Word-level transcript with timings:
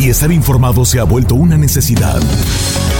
Y 0.00 0.08
estar 0.08 0.32
informado 0.32 0.86
se 0.86 0.98
ha 0.98 1.04
vuelto 1.04 1.34
una 1.34 1.58
necesidad. 1.58 2.18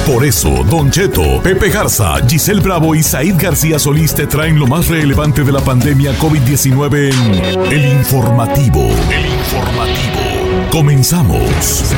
Por 0.07 0.23
eso, 0.23 0.51
Don 0.65 0.91
Cheto, 0.91 1.43
Pepe 1.43 1.71
Garza, 1.71 2.17
Giselle 2.29 2.61
Bravo 2.61 2.95
y 2.95 3.03
Said 3.03 3.37
García 3.39 3.79
Solís 3.79 4.15
te 4.15 4.27
traen 4.27 4.59
lo 4.59 4.67
más 4.67 4.89
relevante 4.89 5.43
de 5.43 5.51
la 5.51 5.61
pandemia 5.61 6.13
COVID-19 6.19 7.15
en 7.15 7.73
El 7.73 7.93
Informativo. 7.93 8.83
El 9.11 9.27
Informativo. 9.27 10.71
Comenzamos. 10.71 11.95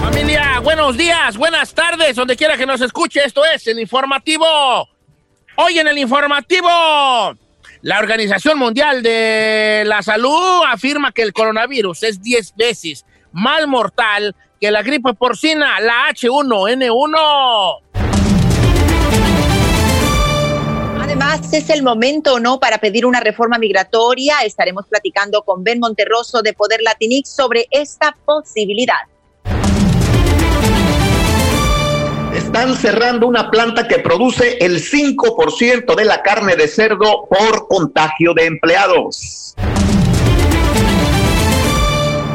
Familia, 0.00 0.58
buenos 0.60 0.96
días, 0.96 1.36
buenas 1.36 1.72
tardes, 1.72 2.16
donde 2.16 2.34
quiera 2.34 2.56
que 2.56 2.66
nos 2.66 2.80
escuche. 2.80 3.20
Esto 3.24 3.42
es 3.44 3.66
el 3.68 3.78
informativo. 3.78 4.46
Hoy 5.58 5.78
en 5.78 5.86
el 5.86 5.96
informativo, 5.96 6.68
la 7.86 8.00
Organización 8.00 8.58
Mundial 8.58 9.00
de 9.00 9.84
la 9.86 10.02
Salud 10.02 10.64
afirma 10.68 11.12
que 11.12 11.22
el 11.22 11.32
coronavirus 11.32 12.02
es 12.02 12.20
10 12.20 12.56
veces 12.56 13.06
más 13.30 13.64
mortal 13.68 14.34
que 14.60 14.72
la 14.72 14.82
gripe 14.82 15.14
porcina, 15.14 15.78
la 15.78 16.08
H1N1. 16.10 17.16
Además, 21.00 21.52
es 21.52 21.70
el 21.70 21.84
momento, 21.84 22.40
¿no?, 22.40 22.58
para 22.58 22.78
pedir 22.78 23.06
una 23.06 23.20
reforma 23.20 23.56
migratoria. 23.56 24.38
Estaremos 24.44 24.88
platicando 24.88 25.42
con 25.42 25.62
Ben 25.62 25.78
Monterroso 25.78 26.42
de 26.42 26.54
Poder 26.54 26.82
Latinix 26.82 27.28
sobre 27.28 27.68
esta 27.70 28.16
posibilidad. 28.24 28.96
Están 32.56 32.74
cerrando 32.74 33.26
una 33.26 33.50
planta 33.50 33.86
que 33.86 33.98
produce 33.98 34.56
el 34.62 34.80
5% 34.80 35.94
de 35.94 36.04
la 36.06 36.22
carne 36.22 36.56
de 36.56 36.66
cerdo 36.66 37.28
por 37.28 37.68
contagio 37.68 38.32
de 38.32 38.46
empleados. 38.46 39.54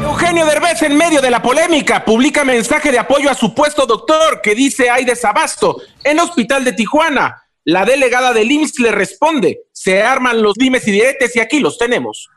Eugenio 0.04 0.46
Derbez, 0.46 0.80
en 0.82 0.96
medio 0.96 1.20
de 1.20 1.28
la 1.28 1.42
polémica, 1.42 2.04
publica 2.04 2.44
mensaje 2.44 2.92
de 2.92 3.00
apoyo 3.00 3.28
a 3.32 3.34
supuesto 3.34 3.84
doctor 3.84 4.40
que 4.40 4.54
dice 4.54 4.90
hay 4.90 5.04
desabasto 5.04 5.82
en 6.04 6.20
Hospital 6.20 6.62
de 6.62 6.74
Tijuana. 6.74 7.42
La 7.64 7.84
delegada 7.84 8.32
del 8.32 8.52
IMSS 8.52 8.78
le 8.78 8.92
responde, 8.92 9.62
se 9.72 10.04
arman 10.04 10.40
los 10.40 10.54
dimes 10.54 10.86
y 10.86 10.92
diretes 10.92 11.34
y 11.34 11.40
aquí 11.40 11.58
los 11.58 11.78
tenemos. 11.78 12.28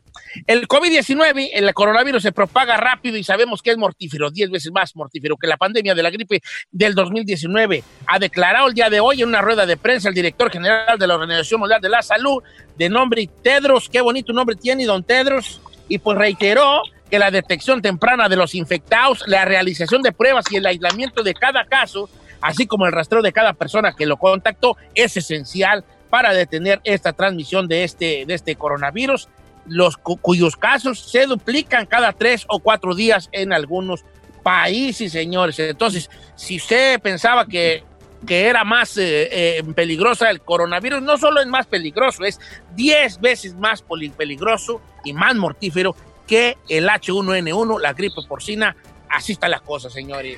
El 0.48 0.68
COVID-19, 0.68 1.50
el 1.54 1.74
coronavirus 1.74 2.24
se 2.24 2.32
propaga 2.32 2.78
rápido 2.78 3.18
y 3.18 3.24
sabemos 3.24 3.62
que 3.62 3.72
es 3.72 3.78
mortífero, 3.78 4.32
10 4.32 4.52
veces 4.52 4.72
más 4.72 4.96
mortífero 4.96 5.38
que 5.38 5.48
la 5.48 5.58
pandemia 5.58 5.94
de 5.94 6.04
la 6.04 6.10
gripe 6.10 6.42
del 6.72 6.96
2019. 6.96 7.84
Ha 8.08 8.20
declarado 8.20 8.68
el 8.68 8.74
día 8.74 8.90
de 8.90 9.00
hoy 9.00 9.22
en 9.22 9.28
una 9.28 9.42
rueda 9.42 9.66
de 9.66 9.78
prensa 9.78 10.10
el 10.10 10.16
director 10.16 10.50
general 10.50 10.98
de 10.98 11.08
la 11.08 11.16
Organización 11.16 11.60
Mundial 11.60 11.82
de 11.82 11.90
la 11.90 12.02
Salud, 12.02 12.42
de 12.78 12.90
nombre 12.90 13.30
Tedros, 13.44 13.90
qué 13.90 14.02
bonito 14.02 14.34
nombre 14.34 14.56
tiene, 14.56 14.86
don 14.86 15.04
Tedros, 15.04 15.62
y 15.88 15.98
pues 15.98 16.18
reiteró 16.18 16.82
que 17.10 17.20
la 17.20 17.30
detección 17.30 17.82
temprana 17.82 18.30
de 18.30 18.38
los 18.38 18.56
infectados, 18.56 19.24
la 19.28 19.44
realización 19.44 20.02
de 20.02 20.14
pruebas 20.14 20.46
y 20.50 20.56
el 20.56 20.66
aislamiento 20.66 21.24
de 21.24 21.34
cada 21.34 21.66
caso, 21.66 22.10
así 22.40 22.66
como 22.66 22.86
el 22.86 22.94
rastreo 22.94 23.22
de 23.22 23.34
cada 23.34 23.54
persona 23.54 23.94
que 23.94 24.06
lo 24.06 24.18
contactó, 24.18 24.78
es 24.96 25.18
esencial 25.18 25.84
para 26.10 26.34
detener 26.34 26.80
esta 26.84 27.14
transmisión 27.14 27.68
de 27.68 27.84
este, 27.84 28.26
de 28.26 28.34
este 28.34 28.56
coronavirus 28.56 29.28
los 29.66 29.98
cu- 29.98 30.18
cuyos 30.18 30.56
casos 30.56 31.00
se 31.00 31.26
duplican 31.26 31.86
cada 31.86 32.14
tres 32.14 32.46
o 32.48 32.60
cuatro 32.60 32.96
días 32.96 33.30
en 33.32 33.54
algunos 33.54 34.04
países, 34.44 35.12
señores. 35.12 35.60
Entonces, 35.60 36.10
si 36.36 36.58
usted 36.58 37.00
pensaba 37.00 37.46
que, 37.46 37.84
que 38.26 38.48
era 38.48 38.64
más 38.64 38.98
eh, 38.98 39.58
eh, 39.60 39.64
peligrosa 39.76 40.30
el 40.30 40.42
coronavirus, 40.42 41.02
no 41.02 41.18
solo 41.18 41.42
es 41.42 41.48
más 41.48 41.68
peligroso, 41.68 42.24
es 42.24 42.40
10 42.76 43.20
veces 43.22 43.56
más 43.56 43.84
peligroso 44.18 44.82
y 45.04 45.14
más 45.14 45.36
mortífero 45.36 45.96
que 46.28 46.58
el 46.70 46.88
H1N1, 46.88 47.80
la 47.80 47.94
gripe 47.94 48.22
porcina. 48.28 48.76
Así 49.10 49.34
está 49.34 49.48
la 49.48 49.60
cosa, 49.60 49.90
señores. 49.90 50.38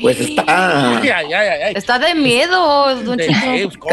Pues 0.00 0.18
está. 0.20 0.44
Ay, 0.98 1.08
ay, 1.08 1.32
ay, 1.32 1.48
ay. 1.66 1.74
Está 1.76 1.98
de 1.98 2.14
miedo, 2.14 2.88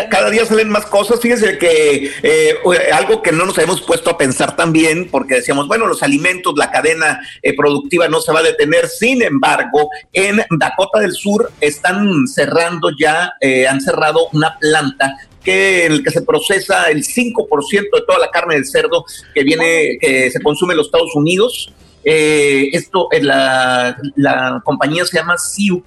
Cada 0.09 0.29
día 0.29 0.45
salen 0.45 0.69
más 0.69 0.85
cosas. 0.85 1.19
Fíjense 1.19 1.57
que 1.57 2.11
eh, 2.23 2.55
algo 2.93 3.21
que 3.21 3.31
no 3.31 3.45
nos 3.45 3.57
habíamos 3.57 3.81
puesto 3.81 4.09
a 4.09 4.17
pensar 4.17 4.55
también, 4.55 5.09
porque 5.09 5.35
decíamos, 5.35 5.67
bueno, 5.67 5.85
los 5.85 6.01
alimentos, 6.01 6.53
la 6.57 6.71
cadena 6.71 7.21
eh, 7.41 7.55
productiva 7.55 8.07
no 8.07 8.19
se 8.19 8.31
va 8.31 8.39
a 8.39 8.43
detener. 8.43 8.87
Sin 8.87 9.21
embargo, 9.21 9.89
en 10.13 10.41
Dakota 10.57 10.99
del 10.99 11.13
Sur 11.13 11.51
están 11.61 12.27
cerrando 12.27 12.89
ya, 12.99 13.33
eh, 13.39 13.67
han 13.67 13.81
cerrado 13.81 14.27
una 14.33 14.57
planta 14.57 15.15
que 15.43 15.85
en 15.85 15.91
el 15.93 16.03
que 16.03 16.11
se 16.11 16.21
procesa 16.21 16.89
el 16.89 17.03
5% 17.03 17.71
de 17.71 18.05
toda 18.07 18.19
la 18.19 18.29
carne 18.29 18.57
de 18.57 18.65
cerdo 18.65 19.05
que 19.33 19.43
viene, 19.43 19.97
que 19.99 20.29
se 20.31 20.39
consume 20.41 20.73
en 20.73 20.77
los 20.77 20.87
Estados 20.87 21.15
Unidos. 21.15 21.73
Eh, 22.03 22.69
esto, 22.73 23.07
eh, 23.11 23.21
la, 23.21 23.97
la 24.15 24.61
compañía 24.63 25.05
se 25.05 25.17
llama 25.17 25.37
Sioux 25.37 25.83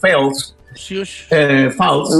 Fells, 0.00 0.56
eh, 1.30 1.70
Falls. 1.76 2.10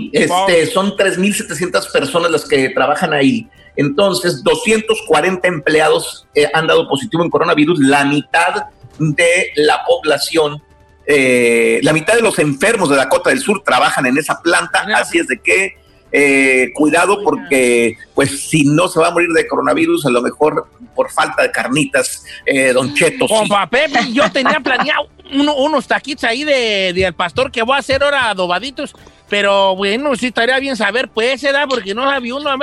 Y, 0.00 0.10
Este, 0.12 0.66
son 0.66 0.96
3.700 0.96 1.92
personas 1.92 2.30
las 2.30 2.44
que 2.44 2.70
trabajan 2.70 3.12
ahí. 3.12 3.48
Entonces, 3.76 4.42
240 4.42 5.46
empleados 5.46 6.26
eh, 6.34 6.48
han 6.52 6.66
dado 6.66 6.88
positivo 6.88 7.22
en 7.22 7.30
coronavirus. 7.30 7.78
La 7.80 8.04
mitad 8.04 8.66
de 8.98 9.50
la 9.56 9.84
población, 9.86 10.62
eh, 11.06 11.80
la 11.82 11.92
mitad 11.92 12.14
de 12.14 12.22
los 12.22 12.38
enfermos 12.38 12.88
de 12.88 12.96
Dakota 12.96 13.30
del 13.30 13.40
Sur 13.40 13.62
trabajan 13.64 14.06
en 14.06 14.16
esa 14.18 14.40
planta. 14.42 14.86
Así 14.96 15.18
es 15.18 15.28
de 15.28 15.38
que 15.38 15.76
eh, 16.12 16.68
cuidado 16.74 17.22
porque, 17.24 17.96
pues, 18.14 18.48
si 18.48 18.64
no 18.64 18.88
se 18.88 19.00
va 19.00 19.08
a 19.08 19.10
morir 19.10 19.30
de 19.30 19.46
coronavirus, 19.46 20.06
a 20.06 20.10
lo 20.10 20.22
mejor 20.22 20.66
por 20.94 21.10
falta 21.10 21.42
de 21.42 21.50
carnitas, 21.50 22.24
eh, 22.46 22.72
Don 22.72 22.94
Cheto. 22.94 23.26
sí. 23.28 23.34
Compa 23.34 23.68
Pepe, 23.68 24.12
yo 24.12 24.30
tenía 24.32 24.60
planeado 24.60 25.08
uno- 25.32 25.56
unos 25.56 25.86
taquitos 25.86 26.24
ahí 26.24 26.44
de, 26.44 26.92
de 26.94 27.12
pastor 27.12 27.50
que 27.50 27.62
voy 27.62 27.76
a 27.76 27.80
hacer 27.80 28.02
ahora 28.02 28.30
adobaditos, 28.30 28.94
pero 29.28 29.76
bueno, 29.76 30.14
sí 30.16 30.26
estaría 30.26 30.58
bien 30.58 30.76
saber, 30.76 31.08
pues, 31.08 31.42
¿verdad? 31.42 31.66
Porque 31.68 31.94
no 31.94 32.04
sabía 32.08 32.34
uno, 32.34 32.48
a 32.48 32.56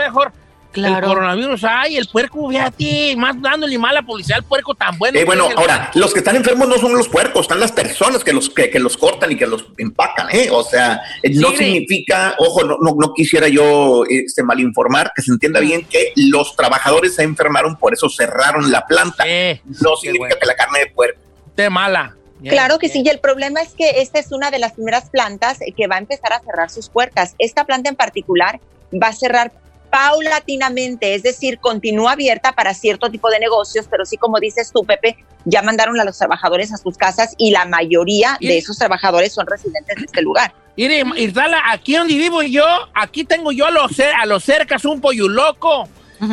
mejor 0.81 0.93
el 0.95 0.99
Claro. 0.99 1.07
coronavirus, 1.07 1.63
ay, 1.65 1.97
el 1.97 2.07
puerco, 2.07 2.49
fíjate, 2.49 3.15
más 3.17 3.39
dándole 3.41 3.77
mala 3.77 4.01
publicidad 4.01 4.39
al 4.39 4.43
puerco 4.43 4.73
tan 4.75 4.97
bueno. 4.97 5.19
Eh, 5.19 5.25
bueno, 5.25 5.49
el- 5.49 5.57
ahora, 5.57 5.91
los 5.95 6.13
que 6.13 6.19
están 6.19 6.35
enfermos 6.35 6.67
no 6.67 6.77
son 6.77 6.93
los 6.93 7.07
puercos, 7.09 7.41
están 7.43 7.59
las 7.59 7.71
personas 7.71 8.23
que 8.23 8.33
los, 8.33 8.49
que, 8.49 8.69
que 8.69 8.79
los 8.79 8.97
cortan 8.97 9.31
y 9.31 9.35
que 9.37 9.45
los 9.47 9.65
empacan, 9.77 10.27
¿eh? 10.31 10.49
O 10.51 10.63
sea, 10.63 11.01
eh, 11.21 11.29
no 11.35 11.49
Sí, 11.51 11.57
significa, 11.57 12.35
ojo, 12.39 12.63
no, 12.63 12.77
no, 12.81 12.95
no 12.99 13.13
quisiera 13.13 13.47
yo 13.47 14.03
este, 14.09 14.43
malinformar, 14.43 15.11
que 15.15 15.21
se 15.21 15.31
entienda 15.31 15.59
bien 15.59 15.85
que 15.85 16.13
los 16.15 16.55
trabajadores 16.55 17.15
se 17.15 17.23
enfermaron, 17.23 17.75
por 17.77 17.93
eso 17.93 18.09
cerraron 18.09 18.71
la 18.71 18.85
planta. 18.85 19.23
Eh, 19.27 19.61
no 19.81 19.95
significa 19.97 20.19
bueno. 20.27 20.35
que 20.39 20.45
la 20.47 20.55
carne 20.55 20.79
de 20.79 20.87
puerco. 20.87 21.19
Esté 21.49 21.69
mala. 21.69 22.15
Bien, 22.39 22.53
Claro 22.55 22.77
que 22.77 22.87
bien. 22.87 22.93
sí, 22.93 23.03
y 23.05 23.09
el 23.09 23.19
problema 23.19 23.61
es 23.61 23.69
que 23.73 24.01
esta 24.01 24.19
es 24.19 24.31
una 24.31 24.51
de 24.51 24.59
las 24.59 24.73
primeras 24.73 25.09
plantas 25.09 25.59
que 25.77 25.87
va 25.87 25.95
a 25.95 25.99
empezar 25.99 26.33
a 26.33 26.41
cerrar 26.41 26.69
sus 26.69 26.89
puertas. 26.89 27.35
Esta 27.39 27.63
planta 27.63 27.89
en 27.89 27.95
particular 27.95 28.59
va 29.01 29.07
a 29.07 29.13
cerrar 29.13 29.53
paulatinamente, 29.93 31.15
es 31.15 31.23
decir, 31.23 31.59
continúa 31.59 32.13
abierta 32.13 32.51
para 32.51 32.73
cierto 32.73 33.09
tipo 33.11 33.29
de 33.29 33.39
negocios, 33.39 33.87
pero 33.89 34.05
sí, 34.05 34.17
como 34.17 34.39
dices 34.39 34.71
tú, 34.73 34.83
Pepe, 34.83 35.17
ya 35.45 35.61
mandaron 35.61 35.99
a 35.99 36.03
los 36.03 36.17
trabajadores 36.17 36.73
a 36.73 36.77
sus 36.77 36.97
casas 36.97 37.35
y 37.37 37.51
la 37.51 37.65
mayoría 37.65 38.37
Y- 38.39 38.47
de 38.47 38.57
esos 38.57 38.77
trabajadores 38.77 39.33
son 39.33 39.45
residentes 39.47 39.95
de 39.97 40.05
este 40.05 40.21
lugar. 40.21 40.53
Mire, 40.75 41.03
Irdala, 41.17 41.61
aquí 41.71 41.95
donde 41.95 42.15
vivo 42.15 42.41
yo, 42.41 42.65
aquí 42.95 43.23
tengo 43.25 43.51
yo 43.51 43.67
a 43.67 43.71
los, 43.71 43.91
a 43.99 44.25
los 44.25 44.43
cercas 44.43 44.85
un 44.85 45.01
pollo 45.01 45.27
loco. 45.27 45.87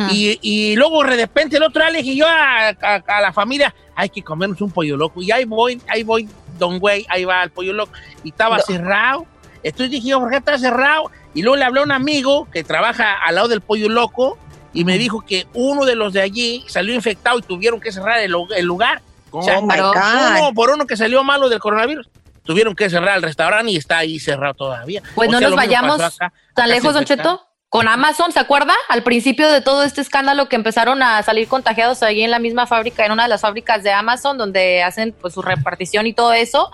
Y, 0.09 0.39
y 0.41 0.75
luego 0.77 1.03
de 1.03 1.17
repente 1.17 1.57
el 1.57 1.63
otro 1.63 1.83
le 1.91 1.97
dije 2.01 2.15
yo 2.15 2.25
a, 2.25 2.69
a- 2.69 3.03
a 3.05 3.21
la 3.21 3.33
familia, 3.33 3.75
hay 3.93 4.07
que 4.07 4.23
comernos 4.23 4.61
un 4.61 4.71
pollo 4.71 4.95
loco. 4.95 5.21
Y 5.21 5.31
ahí 5.31 5.43
voy, 5.43 5.81
ahí 5.89 6.03
voy, 6.03 6.29
don 6.57 6.79
güey, 6.79 7.05
ahí 7.09 7.25
va 7.25 7.43
el 7.43 7.51
pollo 7.51 7.73
loco. 7.73 7.91
Y 8.23 8.29
estaba 8.29 8.57
No. 8.57 8.63
cerrado. 8.63 9.25
Entonces 9.61 9.91
dije 9.91 10.07
yo, 10.07 10.19
¿por 10.21 10.29
qué 10.31 10.37
está 10.37 10.57
cerrado? 10.57 11.11
Y 11.33 11.41
luego 11.43 11.55
le 11.57 11.65
hablé 11.65 11.79
a 11.79 11.83
un 11.83 11.91
amigo 11.91 12.47
que 12.51 12.63
trabaja 12.63 13.13
al 13.25 13.35
lado 13.35 13.47
del 13.47 13.61
pollo 13.61 13.87
loco 13.89 14.37
y 14.73 14.83
me 14.85 14.97
dijo 14.97 15.21
que 15.21 15.47
uno 15.53 15.85
de 15.85 15.95
los 15.95 16.13
de 16.13 16.21
allí 16.21 16.63
salió 16.67 16.93
infectado 16.93 17.39
y 17.39 17.41
tuvieron 17.41 17.79
que 17.79 17.91
cerrar 17.91 18.19
el, 18.19 18.31
lu- 18.31 18.47
el 18.55 18.65
lugar. 18.65 19.01
O 19.31 19.41
sea, 19.41 19.59
Oh 19.59 19.61
my 19.61 19.69
Pero 19.69 19.93
God. 19.93 20.39
uno 20.39 20.53
por 20.53 20.69
uno 20.71 20.85
que 20.85 20.97
salió 20.97 21.23
malo 21.23 21.47
del 21.49 21.59
coronavirus. 21.59 22.09
Tuvieron 22.43 22.75
que 22.75 22.89
cerrar 22.89 23.15
el 23.17 23.21
restaurante 23.23 23.71
y 23.71 23.77
está 23.77 23.99
ahí 23.99 24.19
cerrado 24.19 24.53
todavía. 24.55 25.01
Pues 25.15 25.29
O 25.29 25.31
no 25.33 25.39
sea, 25.39 25.47
nos 25.47 25.55
vayamos 25.55 26.01
acá. 26.01 26.15
tan 26.17 26.31
Acá 26.51 26.67
lejos, 26.67 26.93
Don. 26.93 27.05
Cheto. 27.05 27.47
Con 27.71 27.87
Amazon, 27.87 28.33
¿se 28.33 28.39
acuerda? 28.41 28.73
Al 28.89 29.01
principio 29.01 29.49
de 29.49 29.61
todo 29.61 29.83
este 29.83 30.01
escándalo 30.01 30.49
que 30.49 30.57
empezaron 30.57 31.01
a 31.01 31.23
salir 31.23 31.47
contagiados 31.47 32.03
ahí 32.03 32.21
en 32.21 32.29
la 32.29 32.37
misma 32.37 32.67
fábrica, 32.67 33.05
en 33.05 33.13
una 33.13 33.23
de 33.23 33.29
las 33.29 33.39
fábricas 33.39 33.81
de 33.81 33.93
Amazon, 33.93 34.37
donde 34.37 34.83
hacen 34.83 35.13
pues 35.13 35.33
su 35.35 35.41
repartición 35.41 36.05
y 36.05 36.11
todo 36.11 36.33
eso, 36.33 36.69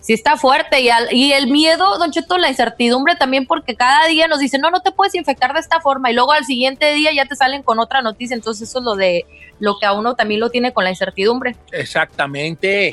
sí 0.00 0.12
está 0.12 0.36
fuerte. 0.36 0.82
Y, 0.82 0.90
al- 0.90 1.10
y 1.10 1.32
el 1.32 1.46
miedo, 1.46 1.96
Don 1.96 2.10
Cheto, 2.10 2.36
la 2.36 2.50
incertidumbre 2.50 3.16
también, 3.16 3.46
porque 3.46 3.76
cada 3.76 4.04
día 4.08 4.28
nos 4.28 4.40
dicen, 4.40 4.60
no, 4.60 4.70
no 4.70 4.80
te 4.80 4.92
puedes 4.92 5.14
infectar 5.14 5.54
de 5.54 5.60
esta 5.60 5.80
forma, 5.80 6.10
y 6.10 6.14
luego 6.14 6.32
al 6.32 6.44
siguiente 6.44 6.92
día 6.92 7.12
ya 7.14 7.24
te 7.24 7.34
salen 7.34 7.62
con 7.62 7.78
otra 7.78 8.02
noticia. 8.02 8.34
Entonces, 8.34 8.68
eso 8.68 8.80
es 8.80 8.84
lo 8.84 8.94
de 8.94 9.24
lo 9.58 9.78
que 9.78 9.86
a 9.86 9.94
uno 9.94 10.16
también 10.16 10.40
lo 10.40 10.50
tiene 10.50 10.74
con 10.74 10.84
la 10.84 10.90
incertidumbre. 10.90 11.56
Exactamente. 11.70 12.90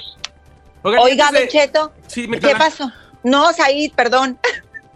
Oiga, 0.82 1.30
Don 1.34 1.46
Cheto, 1.50 1.92
Sí, 2.08 2.26
me- 2.26 2.40
¿qué 2.40 2.56
pasó? 2.56 2.90
No, 3.22 3.52
Said, 3.52 3.92
perdón. 3.96 4.40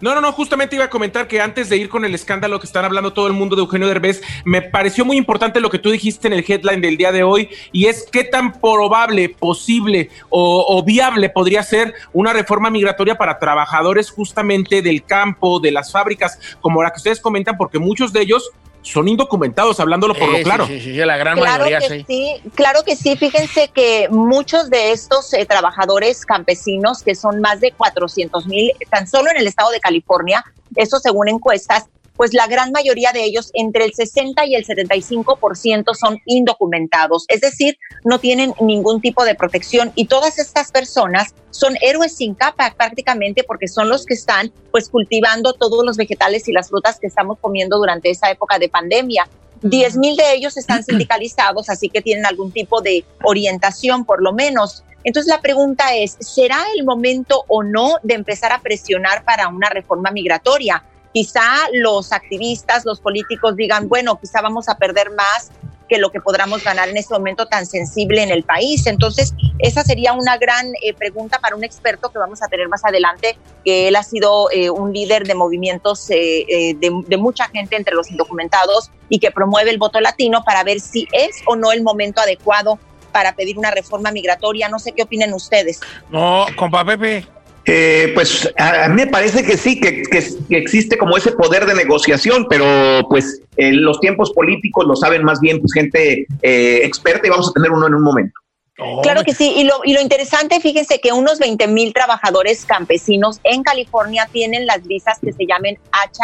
No, 0.04 0.14
no, 0.14 0.20
no, 0.20 0.34
justamente 0.34 0.76
iba 0.76 0.84
a 0.84 0.90
comentar 0.90 1.30
que 1.30 1.40
antes 1.40 1.70
de 1.70 1.78
ir 1.78 1.88
con 1.88 2.04
el 2.04 2.14
escándalo 2.14 2.60
que 2.60 2.66
están 2.66 2.84
hablando 2.84 3.14
todo 3.14 3.28
el 3.28 3.32
mundo 3.32 3.56
de 3.56 3.62
Eugenio 3.62 3.88
Derbez, 3.88 4.22
me 4.44 4.62
pareció 4.62 5.06
muy 5.06 5.16
importante 5.16 5.62
lo 5.62 5.70
que 5.70 5.80
tú 5.80 5.92
dijiste 5.92 6.28
en 6.28 6.34
el 6.34 6.44
headline 6.46 6.82
del 6.82 6.98
día 6.98 7.14
de 7.14 7.24
hoy, 7.24 7.48
y 7.72 7.86
es 7.86 8.06
qué 8.12 8.26
tan 8.26 8.52
probable, 8.60 9.30
posible 9.30 10.10
o, 10.28 10.66
o 10.68 10.84
viable 10.84 11.30
podría 11.30 11.64
ser 11.64 11.94
una 12.12 12.34
reforma 12.34 12.70
migratoria 12.70 13.18
para 13.18 13.40
trabajadores 13.40 14.12
justamente 14.12 14.82
del 14.82 15.06
campo, 15.06 15.62
de 15.62 15.72
las 15.72 15.90
fábricas, 15.90 16.38
como 16.60 16.84
la 16.84 16.90
que 16.92 16.98
ustedes 16.98 17.22
comentan, 17.22 17.56
porque 17.56 17.80
muchos 17.80 18.12
de 18.12 18.24
ellos 18.24 18.52
son 18.84 19.08
indocumentados, 19.08 19.80
hablándolo 19.80 20.14
por 20.14 20.30
Eh, 20.30 20.38
lo 20.40 20.44
claro. 20.44 20.68
Sí, 20.68 20.80
sí, 20.80 20.94
sí, 20.94 20.98
la 20.98 21.18
gran 21.18 21.38
Claro 21.38 21.64
mayoría 21.64 21.80
que 21.80 21.90
sí. 21.90 22.06
sí, 22.08 22.42
claro 22.54 22.84
que 22.86 22.96
sí. 22.96 23.16
Fíjense 23.16 23.70
que 23.70 24.08
muchos 24.10 24.70
de 24.70 24.92
estos 24.92 25.34
eh, 25.34 25.46
trabajadores 25.46 26.26
campesinos, 26.26 27.02
que 27.02 27.16
son 27.16 27.42
más 27.42 27.60
de 27.62 27.72
400 27.72 28.46
mil, 28.48 28.72
tan 28.92 29.08
solo 29.08 29.32
en 29.32 29.38
el 29.38 29.48
estado 29.48 29.72
de 29.72 29.80
California, 29.80 30.44
eso 30.76 31.00
según 31.00 31.30
encuestas, 31.30 31.86
pues 32.16 32.34
la 32.34 32.48
gran 32.48 32.72
mayoría 32.72 33.12
de 33.12 33.24
ellos, 33.24 33.50
entre 33.54 33.86
el 33.86 33.94
60 33.94 34.46
y 34.46 34.56
el 34.56 34.66
75% 34.66 35.96
son 35.96 36.20
indocumentados, 36.26 37.26
es 37.28 37.42
decir, 37.42 37.78
no 38.04 38.20
tienen 38.20 38.54
ningún 38.62 39.02
tipo 39.02 39.26
de 39.26 39.36
protección 39.36 39.92
y 39.96 40.06
todas 40.06 40.40
estas 40.40 40.72
personas 40.72 41.34
son 41.52 41.76
héroes 41.82 42.16
sin 42.16 42.34
capa 42.34 42.74
prácticamente 42.76 43.44
porque 43.44 43.68
son 43.68 43.90
los 43.90 44.06
que 44.06 44.14
están 44.14 44.52
pues 44.72 44.90
cultivando 44.90 45.54
todos 45.54 45.86
los 45.86 45.98
vegetales 45.98 46.48
y 46.48 46.52
las 46.52 46.70
frutas 46.70 47.00
que 47.00 47.08
estamos 47.08 47.38
comiendo 47.40 47.78
durante 47.78 48.10
esa 48.10 48.30
época 48.32 48.60
de 48.60 48.70
pandemia. 48.70 49.28
10 49.62 49.98
mil 49.98 50.16
de 50.16 50.34
ellos 50.34 50.58
están 50.58 50.84
sindicalizados, 50.86 51.70
así 51.70 51.90
que 51.90 52.02
tienen 52.02 52.26
algún 52.26 52.52
tipo 52.52 52.82
de 52.82 53.06
orientación 53.24 54.06
por 54.06 54.22
lo 54.22 54.34
menos. 54.34 54.84
Entonces 55.04 55.30
la 55.30 55.42
pregunta 55.42 55.96
es, 55.96 56.18
¿será 56.20 56.64
el 56.76 56.86
momento 56.86 57.44
o 57.48 57.64
no 57.64 57.98
de 58.04 58.14
empezar 58.14 58.52
a 58.52 58.62
presionar 58.62 59.24
para 59.26 59.48
una 59.50 59.70
reforma 59.70 60.12
migratoria? 60.12 60.84
Quizá 61.14 61.44
los 61.74 62.12
activistas, 62.12 62.86
los 62.86 63.00
políticos 63.00 63.56
digan, 63.56 63.88
bueno, 63.88 64.20
quizá 64.20 64.42
vamos 64.42 64.68
a 64.68 64.78
perder 64.78 65.12
más 65.12 65.52
que 65.88 65.98
lo 65.98 66.12
que 66.12 66.20
podamos 66.20 66.64
ganar 66.64 66.90
en 66.90 66.98
este 66.98 67.14
momento 67.14 67.46
tan 67.46 67.66
sensible 67.66 68.24
en 68.24 68.32
el 68.32 68.44
país. 68.44 68.88
Entonces, 68.88 69.34
esa 69.60 69.84
sería 69.84 70.14
una 70.14 70.38
gran 70.38 70.72
eh, 70.82 70.94
pregunta 70.94 71.40
para 71.40 71.56
un 71.56 71.64
experto 71.64 72.10
que 72.10 72.18
vamos 72.18 72.42
a 72.42 72.48
tener 72.48 72.68
más 72.68 72.84
adelante, 72.84 73.38
que 73.64 73.88
él 73.88 73.96
ha 73.96 74.04
sido 74.04 74.50
eh, 74.52 74.70
un 74.70 74.94
líder 74.94 75.28
de 75.28 75.36
movimientos 75.36 76.10
eh, 76.10 76.46
eh, 76.48 76.76
de, 76.76 76.92
de 77.06 77.18
mucha 77.18 77.48
gente 77.50 77.76
entre 77.76 77.96
los 77.96 78.10
indocumentados 78.10 78.90
y 79.10 79.20
que 79.20 79.32
promueve 79.32 79.70
el 79.70 79.78
voto 79.78 80.00
latino 80.00 80.44
para 80.44 80.64
ver 80.64 80.80
si 80.80 81.08
es 81.12 81.42
o 81.46 81.56
no 81.56 81.72
el 81.72 81.84
momento 81.84 82.22
adecuado 82.22 82.80
para 83.12 83.36
pedir 83.36 83.58
una 83.58 83.72
reforma 83.72 84.12
migratoria. 84.12 84.70
No 84.70 84.80
sé 84.80 84.94
qué 84.94 85.04
opinen 85.04 85.34
ustedes. 85.34 85.80
No, 86.10 86.46
compa 86.56 86.84
Pepe. 86.84 87.26
Eh, 87.66 88.12
pues 88.14 88.52
a, 88.58 88.86
a 88.86 88.90
mí 88.90 88.96
me 88.96 89.08
parece 89.08 89.44
que 89.46 89.56
sí, 89.58 89.80
que, 89.80 90.04
que- 90.04 90.28
que 90.50 90.58
existe 90.58 90.98
como 90.98 91.16
ese 91.16 91.32
poder 91.32 91.66
de 91.66 91.74
negociación, 91.76 92.46
pero 92.50 92.66
pues 93.08 93.40
eh, 93.56 93.72
los 93.72 94.00
tiempos 94.02 94.32
políticos 94.34 94.86
lo 94.86 94.96
saben 94.98 95.24
más 95.24 95.40
bien 95.40 95.60
pues 95.62 95.72
gente 95.74 96.26
eh, 96.42 96.82
experta 96.84 97.26
y 97.26 97.30
vamos 97.30 97.50
a 97.50 97.54
tener 97.54 97.72
uno 97.72 97.88
en 97.88 97.94
un 97.96 98.04
momento. 98.04 98.34
Oh, 98.80 99.02
Claro 99.02 99.24
que 99.24 99.34
sí, 99.34 99.54
y 99.56 99.64
lo, 99.64 99.76
y 99.86 99.94
lo 99.94 100.02
interesante, 100.02 100.60
fíjense 100.60 101.00
que 101.00 101.14
unos 101.14 101.40
20 101.40 101.68
mil 101.68 101.94
trabajadores 101.94 102.66
campesinos 102.66 103.40
en 103.44 103.64
California 103.64 104.28
tienen 104.32 104.66
las 104.66 104.84
visas 104.86 105.20
que 105.24 105.32
se 105.32 105.46
llamen 105.48 105.78
H, 105.92 106.20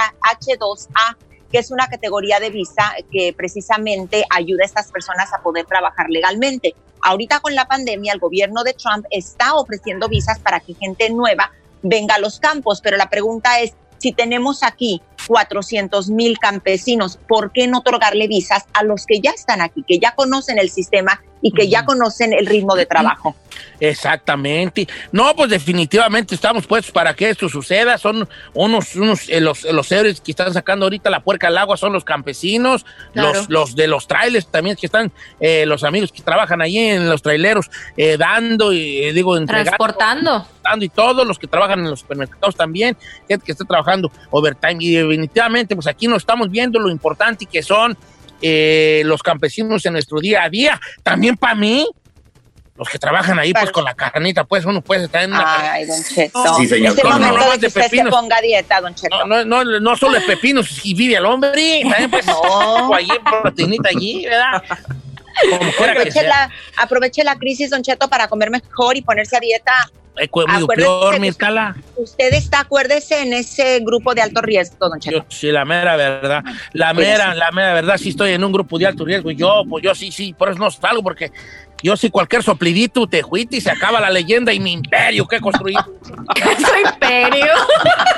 H2A, 0.58 1.16
que 1.52 1.60
es 1.60 1.72
una 1.72 1.88
categoría 1.88 2.40
de 2.40 2.50
visa 2.50 2.92
que 3.12 3.34
precisamente 3.38 4.26
ayuda 4.30 4.64
a 4.64 4.66
estas 4.66 4.92
personas 4.92 5.32
a 5.34 5.42
poder 5.42 5.66
trabajar 5.68 6.08
legalmente. 6.10 6.76
Ahorita 7.02 7.40
con 7.40 7.56
la 7.56 7.66
pandemia, 7.66 8.14
el 8.14 8.20
gobierno 8.20 8.64
de 8.64 8.74
Trump 8.74 9.06
está 9.12 9.54
ofreciendo 9.56 10.08
visas 10.08 10.40
para 10.40 10.60
que 10.60 10.74
gente 10.74 11.10
nueva 11.10 11.52
venga 11.82 12.16
a 12.16 12.20
los 12.20 12.40
campos, 12.40 12.82
pero 12.82 12.98
la 12.98 13.10
pregunta 13.10 13.60
es, 13.60 13.74
si 14.00 14.14
tenemos 14.14 14.64
aquí 14.64 15.02
400 15.28 16.10
mil 16.10 16.40
campesinos, 16.40 17.20
¿por 17.28 17.52
qué 17.52 17.68
no 17.68 17.80
otorgarle 17.80 18.28
visas 18.28 18.66
a 18.74 18.84
los 18.84 19.06
que 19.06 19.20
ya 19.20 19.32
están 19.32 19.62
aquí, 19.62 19.84
que 19.88 20.00
ya 20.00 20.16
conocen 20.16 20.58
el 20.58 20.70
sistema 20.70 21.22
y 21.42 21.52
que 21.52 21.70
ya 21.70 21.86
conocen 21.86 22.34
el 22.34 22.46
ritmo 22.46 22.76
de 22.76 22.86
trabajo? 22.86 23.36
Exactamente. 23.80 24.88
No, 25.12 25.34
pues 25.36 25.50
definitivamente 25.50 26.36
estamos 26.36 26.68
puestos 26.68 26.92
para 26.92 27.14
que 27.14 27.30
esto 27.30 27.48
suceda. 27.48 27.98
Son 27.98 28.28
unos, 28.54 28.96
unos 28.96 29.30
eh, 29.30 29.40
los, 29.40 29.64
los 29.64 29.92
héroes 29.92 30.22
que 30.22 30.32
están 30.32 30.54
sacando 30.54 30.86
ahorita 30.86 31.10
la 31.10 31.22
puerca 31.22 31.48
al 31.48 31.58
agua 31.58 31.78
son 31.78 31.94
los 31.94 32.04
campesinos, 32.04 32.86
los, 33.14 33.50
los 33.50 33.76
de 33.76 33.88
los 33.88 34.08
trailers 34.08 34.48
también 34.48 34.76
que 34.76 34.86
están, 34.86 35.12
eh, 35.40 35.66
los 35.66 35.84
amigos 35.84 36.12
que 36.12 36.22
trabajan 36.22 36.62
allí 36.62 36.78
en 36.78 37.10
los 37.10 37.22
traileros, 37.22 37.70
eh, 37.96 38.18
dando 38.18 38.74
y 38.74 39.12
digo, 39.12 39.38
entregando. 39.38 39.70
Transportando. 39.70 40.48
Y 40.80 40.90
todos 40.90 41.26
los 41.26 41.40
que 41.40 41.48
trabajan 41.48 41.80
en 41.80 41.90
los 41.90 42.02
supermercados 42.02 42.56
también, 42.56 42.96
gente 43.28 43.44
que 43.46 43.54
está 43.54 43.66
trabajando 43.66 44.12
overtime. 44.30 44.78
Y 44.80 44.96
definitivamente, 44.96 45.76
pues 45.76 45.88
aquí 45.88 46.08
nos 46.08 46.18
estamos 46.18 46.52
viendo 46.52 46.80
lo 46.80 46.90
importante 46.90 47.46
que 47.48 47.64
son 47.64 47.98
los 48.42 49.22
campesinos 49.24 49.86
en 49.86 49.94
nuestro 49.94 50.20
día 50.20 50.44
a 50.44 50.50
día. 50.50 50.80
También 51.04 51.36
para 51.38 51.56
mí, 51.56 51.88
los 52.78 52.88
que 52.88 52.98
trabajan 52.98 53.38
ahí, 53.40 53.52
pues 53.52 53.72
con 53.72 53.84
la 53.84 53.94
carnita, 53.94 54.46
pues 54.46 54.64
uno 54.66 54.82
puede 54.82 55.06
estar 55.06 55.24
en 55.24 55.32
una. 55.34 55.74
Ay, 55.74 55.86
don 55.86 56.02
Cheto. 56.02 56.42
Sí, 56.56 56.66
señor. 56.68 56.94
Es 56.98 57.04
el 57.04 57.10
No, 57.10 57.20
no, 57.20 57.26
momento 57.28 57.38
no, 57.46 57.52
de 57.52 57.58
de 57.58 57.60
que 57.60 57.68
usted 57.68 57.82
se 57.82 57.90
pepinos. 57.90 58.10
ponga 58.16 58.42
dieta, 58.42 58.80
don 58.82 58.96
Cheto. 58.96 59.26
No, 59.26 59.44
no, 59.44 59.64
no, 59.66 59.80
no 59.82 59.96
solo 59.98 60.14
de 60.20 60.22
pepinos 60.26 60.86
y 60.86 60.94
vive 60.94 61.16
el 61.16 61.26
hombre, 61.26 61.82
también 61.84 62.10
pues 62.10 62.26
No. 62.28 62.94
allí, 62.94 63.12
proteinita 63.42 63.90
allí, 63.90 64.26
¿verdad? 64.26 64.64
Aproveche 65.78 66.24
la, 66.24 66.50
aproveche 66.78 67.24
la 67.24 67.36
crisis, 67.36 67.70
don 67.70 67.82
Cheto, 67.82 68.10
para 68.10 68.28
comer 68.28 68.50
mejor 68.50 68.98
y 68.98 69.02
ponerse 69.02 69.38
a 69.38 69.40
dieta. 69.40 69.74
Peor, 70.76 71.20
mi 71.20 71.30
escala. 71.30 71.76
Usted 71.96 72.34
está, 72.34 72.62
acuérdese, 72.62 73.22
en 73.22 73.34
ese 73.34 73.80
grupo 73.80 74.14
de 74.14 74.22
alto 74.22 74.42
riesgo, 74.42 74.90
don 74.90 75.00
Cheto. 75.00 75.18
Yo, 75.18 75.26
sí, 75.30 75.52
la 75.52 75.64
mera 75.64 75.96
verdad. 75.96 76.44
La 76.74 76.94
Pues 76.94 77.08
mera, 77.08 77.34
la 77.36 77.52
mera 77.52 77.74
verdad, 77.74 77.98
sí 77.98 78.10
estoy 78.10 78.34
en 78.34 78.44
un 78.44 78.52
grupo 78.52 78.78
de 78.78 78.88
alto 78.88 79.06
riesgo. 79.06 79.32
Y 79.32 79.36
yo, 79.36 79.64
pues 79.70 79.84
yo 79.84 79.96
sí, 79.96 80.12
sí, 80.12 80.34
por 80.34 80.50
eso 80.50 80.60
no 80.60 80.70
salgo, 80.72 81.02
porque 81.02 81.32
yo 81.82 81.96
sí 81.96 82.10
cualquier 82.10 82.44
soplidito 82.44 83.08
te 83.08 83.22
juite 83.22 83.58
y 83.58 83.62
se 83.62 83.72
acaba 83.72 84.00
la 84.00 84.10
leyenda 84.10 84.54
y 84.54 84.60
mi 84.60 84.74
imperio 84.74 85.28
que 85.28 85.38
he 85.38 85.42
construido. 85.42 85.80
Imperio. 86.94 87.54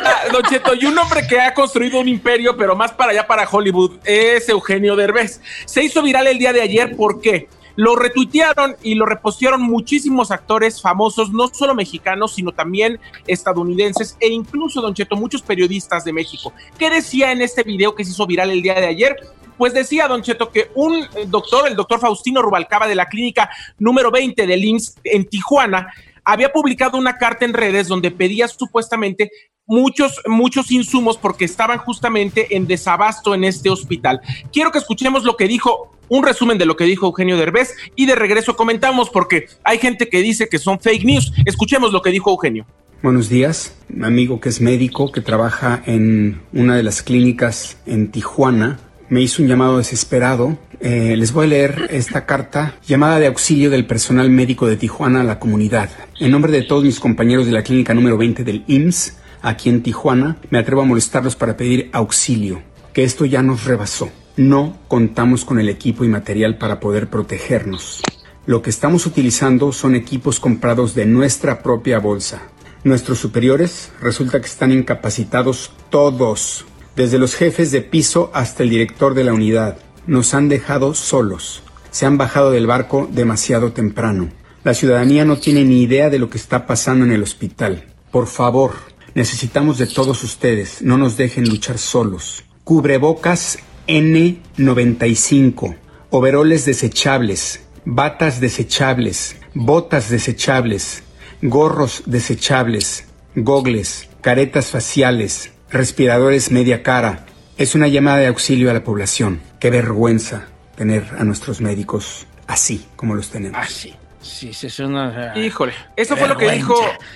Ah, 0.03 0.23
Don 0.31 0.43
Cheto, 0.43 0.73
y 0.75 0.85
un 0.85 0.97
hombre 0.97 1.25
que 1.27 1.39
ha 1.39 1.53
construido 1.53 1.99
un 1.99 2.07
imperio, 2.07 2.55
pero 2.57 2.75
más 2.75 2.91
para 2.91 3.11
allá, 3.11 3.27
para 3.27 3.47
Hollywood, 3.47 3.99
es 4.03 4.47
Eugenio 4.49 4.95
Derbez. 4.95 5.41
Se 5.65 5.83
hizo 5.83 6.01
viral 6.01 6.27
el 6.27 6.37
día 6.37 6.53
de 6.53 6.61
ayer, 6.61 6.95
¿por 6.95 7.21
qué? 7.21 7.47
Lo 7.75 7.95
retuitearon 7.95 8.75
y 8.83 8.95
lo 8.95 9.05
repostearon 9.05 9.61
muchísimos 9.61 10.31
actores 10.31 10.81
famosos, 10.81 11.31
no 11.31 11.47
solo 11.47 11.73
mexicanos, 11.73 12.35
sino 12.35 12.51
también 12.51 12.99
estadounidenses 13.27 14.17
e 14.19 14.27
incluso, 14.27 14.81
Don 14.81 14.93
Cheto, 14.93 15.15
muchos 15.15 15.41
periodistas 15.41 16.03
de 16.03 16.13
México. 16.13 16.53
¿Qué 16.77 16.89
decía 16.89 17.31
en 17.31 17.41
este 17.41 17.63
video 17.63 17.95
que 17.95 18.03
se 18.03 18.11
hizo 18.11 18.27
viral 18.27 18.51
el 18.51 18.61
día 18.61 18.75
de 18.75 18.87
ayer? 18.87 19.15
Pues 19.61 19.75
decía 19.75 20.07
Don 20.07 20.23
Cheto 20.23 20.49
que 20.49 20.71
un 20.73 21.05
doctor, 21.27 21.67
el 21.67 21.75
doctor 21.75 21.99
Faustino 21.99 22.41
Rubalcaba 22.41 22.87
de 22.87 22.95
la 22.95 23.05
clínica 23.05 23.47
número 23.77 24.09
20 24.09 24.47
del 24.47 24.65
IMSS 24.65 24.95
en 25.03 25.25
Tijuana, 25.25 25.93
había 26.23 26.51
publicado 26.51 26.97
una 26.97 27.19
carta 27.19 27.45
en 27.45 27.53
redes 27.53 27.87
donde 27.87 28.09
pedía 28.09 28.47
supuestamente 28.47 29.29
muchos, 29.67 30.19
muchos 30.25 30.71
insumos 30.71 31.15
porque 31.15 31.45
estaban 31.45 31.77
justamente 31.77 32.55
en 32.55 32.65
desabasto 32.65 33.35
en 33.35 33.43
este 33.43 33.69
hospital. 33.69 34.19
Quiero 34.51 34.71
que 34.71 34.79
escuchemos 34.79 35.25
lo 35.25 35.37
que 35.37 35.47
dijo, 35.47 35.95
un 36.09 36.25
resumen 36.25 36.57
de 36.57 36.65
lo 36.65 36.75
que 36.75 36.85
dijo 36.85 37.05
Eugenio 37.05 37.37
Derbez 37.37 37.75
y 37.95 38.07
de 38.07 38.15
regreso 38.15 38.55
comentamos 38.55 39.11
porque 39.11 39.45
hay 39.63 39.77
gente 39.77 40.09
que 40.09 40.21
dice 40.21 40.49
que 40.49 40.57
son 40.57 40.79
fake 40.79 41.05
news. 41.05 41.33
Escuchemos 41.45 41.93
lo 41.93 42.01
que 42.01 42.09
dijo 42.09 42.31
Eugenio. 42.31 42.65
Buenos 43.03 43.29
días, 43.29 43.75
mi 43.89 44.07
amigo 44.07 44.39
que 44.39 44.49
es 44.49 44.59
médico, 44.59 45.11
que 45.11 45.21
trabaja 45.21 45.83
en 45.85 46.41
una 46.51 46.75
de 46.75 46.81
las 46.81 47.03
clínicas 47.03 47.77
en 47.85 48.09
Tijuana, 48.09 48.79
me 49.11 49.21
hizo 49.21 49.43
un 49.43 49.49
llamado 49.49 49.77
desesperado. 49.77 50.57
Eh, 50.79 51.15
les 51.17 51.33
voy 51.33 51.45
a 51.45 51.49
leer 51.49 51.87
esta 51.89 52.25
carta, 52.25 52.75
llamada 52.87 53.19
de 53.19 53.27
auxilio 53.27 53.69
del 53.69 53.85
personal 53.85 54.29
médico 54.29 54.67
de 54.67 54.77
Tijuana 54.77 55.19
a 55.19 55.25
la 55.25 55.37
comunidad. 55.37 55.89
En 56.17 56.31
nombre 56.31 56.53
de 56.53 56.61
todos 56.61 56.85
mis 56.85 57.01
compañeros 57.01 57.45
de 57.45 57.51
la 57.51 57.61
clínica 57.61 57.93
número 57.93 58.17
20 58.17 58.45
del 58.45 58.63
IMSS, 58.67 59.17
aquí 59.41 59.69
en 59.69 59.83
Tijuana, 59.83 60.37
me 60.49 60.59
atrevo 60.59 60.81
a 60.81 60.85
molestarlos 60.85 61.35
para 61.35 61.57
pedir 61.57 61.89
auxilio, 61.91 62.61
que 62.93 63.03
esto 63.03 63.25
ya 63.25 63.43
nos 63.43 63.65
rebasó. 63.65 64.09
No 64.37 64.77
contamos 64.87 65.43
con 65.43 65.59
el 65.59 65.67
equipo 65.67 66.05
y 66.05 66.07
material 66.07 66.57
para 66.57 66.79
poder 66.79 67.09
protegernos. 67.09 68.01
Lo 68.45 68.61
que 68.61 68.69
estamos 68.69 69.05
utilizando 69.05 69.73
son 69.73 69.95
equipos 69.95 70.39
comprados 70.39 70.95
de 70.95 71.05
nuestra 71.05 71.61
propia 71.61 71.99
bolsa. 71.99 72.43
Nuestros 72.85 73.19
superiores 73.19 73.91
resulta 73.99 74.39
que 74.39 74.47
están 74.47 74.71
incapacitados 74.71 75.73
todos, 75.89 76.65
desde 76.95 77.17
los 77.17 77.35
jefes 77.35 77.71
de 77.71 77.81
piso 77.81 78.31
hasta 78.33 78.63
el 78.63 78.69
director 78.69 79.13
de 79.13 79.23
la 79.23 79.33
unidad. 79.33 79.77
Nos 80.07 80.33
han 80.33 80.49
dejado 80.49 80.93
solos. 80.93 81.63
Se 81.91 82.05
han 82.05 82.17
bajado 82.17 82.51
del 82.51 82.67
barco 82.67 83.09
demasiado 83.11 83.71
temprano. 83.71 84.29
La 84.63 84.73
ciudadanía 84.73 85.25
no 85.25 85.37
tiene 85.37 85.63
ni 85.63 85.81
idea 85.81 86.09
de 86.09 86.19
lo 86.19 86.29
que 86.29 86.37
está 86.37 86.67
pasando 86.67 87.05
en 87.05 87.11
el 87.11 87.23
hospital. 87.23 87.85
Por 88.11 88.27
favor, 88.27 88.73
necesitamos 89.15 89.77
de 89.77 89.87
todos 89.87 90.23
ustedes. 90.23 90.81
No 90.81 90.97
nos 90.97 91.17
dejen 91.17 91.49
luchar 91.49 91.77
solos. 91.77 92.43
Cubrebocas 92.63 93.59
N95, 93.87 95.75
overoles 96.11 96.65
desechables, 96.65 97.61
batas 97.83 98.39
desechables, 98.39 99.35
botas 99.53 100.09
desechables, 100.09 101.03
gorros 101.41 102.03
desechables, 102.05 103.05
gogles, 103.35 104.07
caretas 104.21 104.67
faciales, 104.67 105.51
respiradores 105.71 106.51
media 106.51 106.83
cara. 106.83 107.25
Es 107.57 107.75
una 107.75 107.87
llamada 107.87 108.17
de 108.17 108.27
auxilio 108.27 108.69
a 108.69 108.73
la 108.73 108.83
población. 108.83 109.41
Qué 109.59 109.69
vergüenza 109.69 110.47
tener 110.75 111.05
a 111.17 111.23
nuestros 111.23 111.61
médicos 111.61 112.25
así 112.47 112.85
como 112.95 113.15
los 113.15 113.29
tenemos. 113.29 113.59
Así. 113.59 113.95
Sí, 114.21 114.53
sí, 114.53 114.67
es 114.67 114.79
una. 114.79 115.33
Híjole, 115.35 115.73
eso 115.95 116.15
fue 116.15 116.27
lo 116.27 116.37
que 116.37 116.51
dijo. 116.51 116.75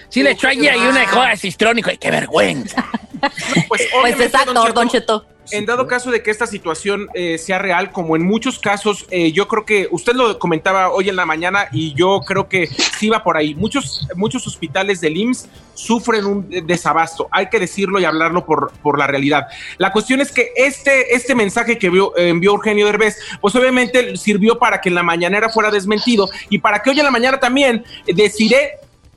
Sí, 0.10 0.24
le 0.24 0.32
echó 0.32 0.48
allí 0.48 0.68
ahí 0.68 0.80
una 0.80 1.08
joda 1.08 1.38
cistrónico. 1.38 1.92
¡Qué 2.00 2.12
vergüenza! 2.12 2.86
Pues, 3.20 3.66
Pues 3.68 3.88
obviamente, 3.94 4.26
exacto, 4.26 4.54
Don 4.54 4.66
Cheto, 4.66 4.74
Don 4.74 4.90
Cheto. 4.90 5.26
En 5.52 5.66
dado 5.66 5.88
caso 5.88 6.12
de 6.12 6.24
que 6.24 6.32
esta 6.32 6.48
situación 6.48 7.08
eh, 7.14 7.38
sea 7.38 7.60
real, 7.60 7.92
como 7.92 8.16
en 8.16 8.24
muchos 8.26 8.60
casos, 8.60 9.06
eh, 9.12 9.32
yo 9.32 9.48
creo 9.48 9.66
que 9.66 9.88
usted 9.92 10.14
lo 10.14 10.40
comentaba 10.40 10.90
hoy 10.90 11.10
en 11.10 11.16
la 11.16 11.26
mañana 11.26 11.68
y 11.72 11.94
yo 11.94 12.22
creo 12.26 12.50
que 12.50 12.68
sí 12.68 13.10
va 13.10 13.24
por 13.24 13.38
ahí. 13.38 13.54
Muchos, 13.56 14.08
muchos 14.16 14.46
hospitales 14.48 15.02
del 15.02 15.18
IMSS 15.18 15.48
sufren 15.76 16.26
un 16.26 16.50
desabasto, 16.66 17.28
hay 17.32 17.48
que 17.50 17.60
decirlo 17.60 18.00
y 18.00 18.06
hablarlo 18.06 18.46
por, 18.46 18.72
por 18.82 18.98
la 18.98 19.08
realidad. 19.08 19.48
La 19.78 19.92
cuestión 19.92 20.22
es 20.22 20.32
que 20.32 20.52
este, 20.56 21.14
este 21.16 21.36
mensaje 21.36 21.78
que 21.78 21.90
vio- 21.92 22.14
eh, 22.18 22.30
envió 22.30 22.52
Eugenio 22.52 22.86
Derbez, 22.86 23.18
pues 23.42 23.54
obviamente 23.56 24.16
sirvió 24.18 24.58
para 24.58 24.80
que 24.82 24.90
en 24.90 24.96
la 24.96 25.04
mañanera 25.04 25.50
fuera 25.50 25.70
desmentido 25.72 26.30
y 26.50 26.60
para 26.60 26.80
que 26.80 26.90
hoy 26.92 27.00
en 27.00 27.06
la 27.06 27.12
mañana 27.12 27.40
también 27.40 27.84
eh, 28.08 28.14
deciré 28.16 28.72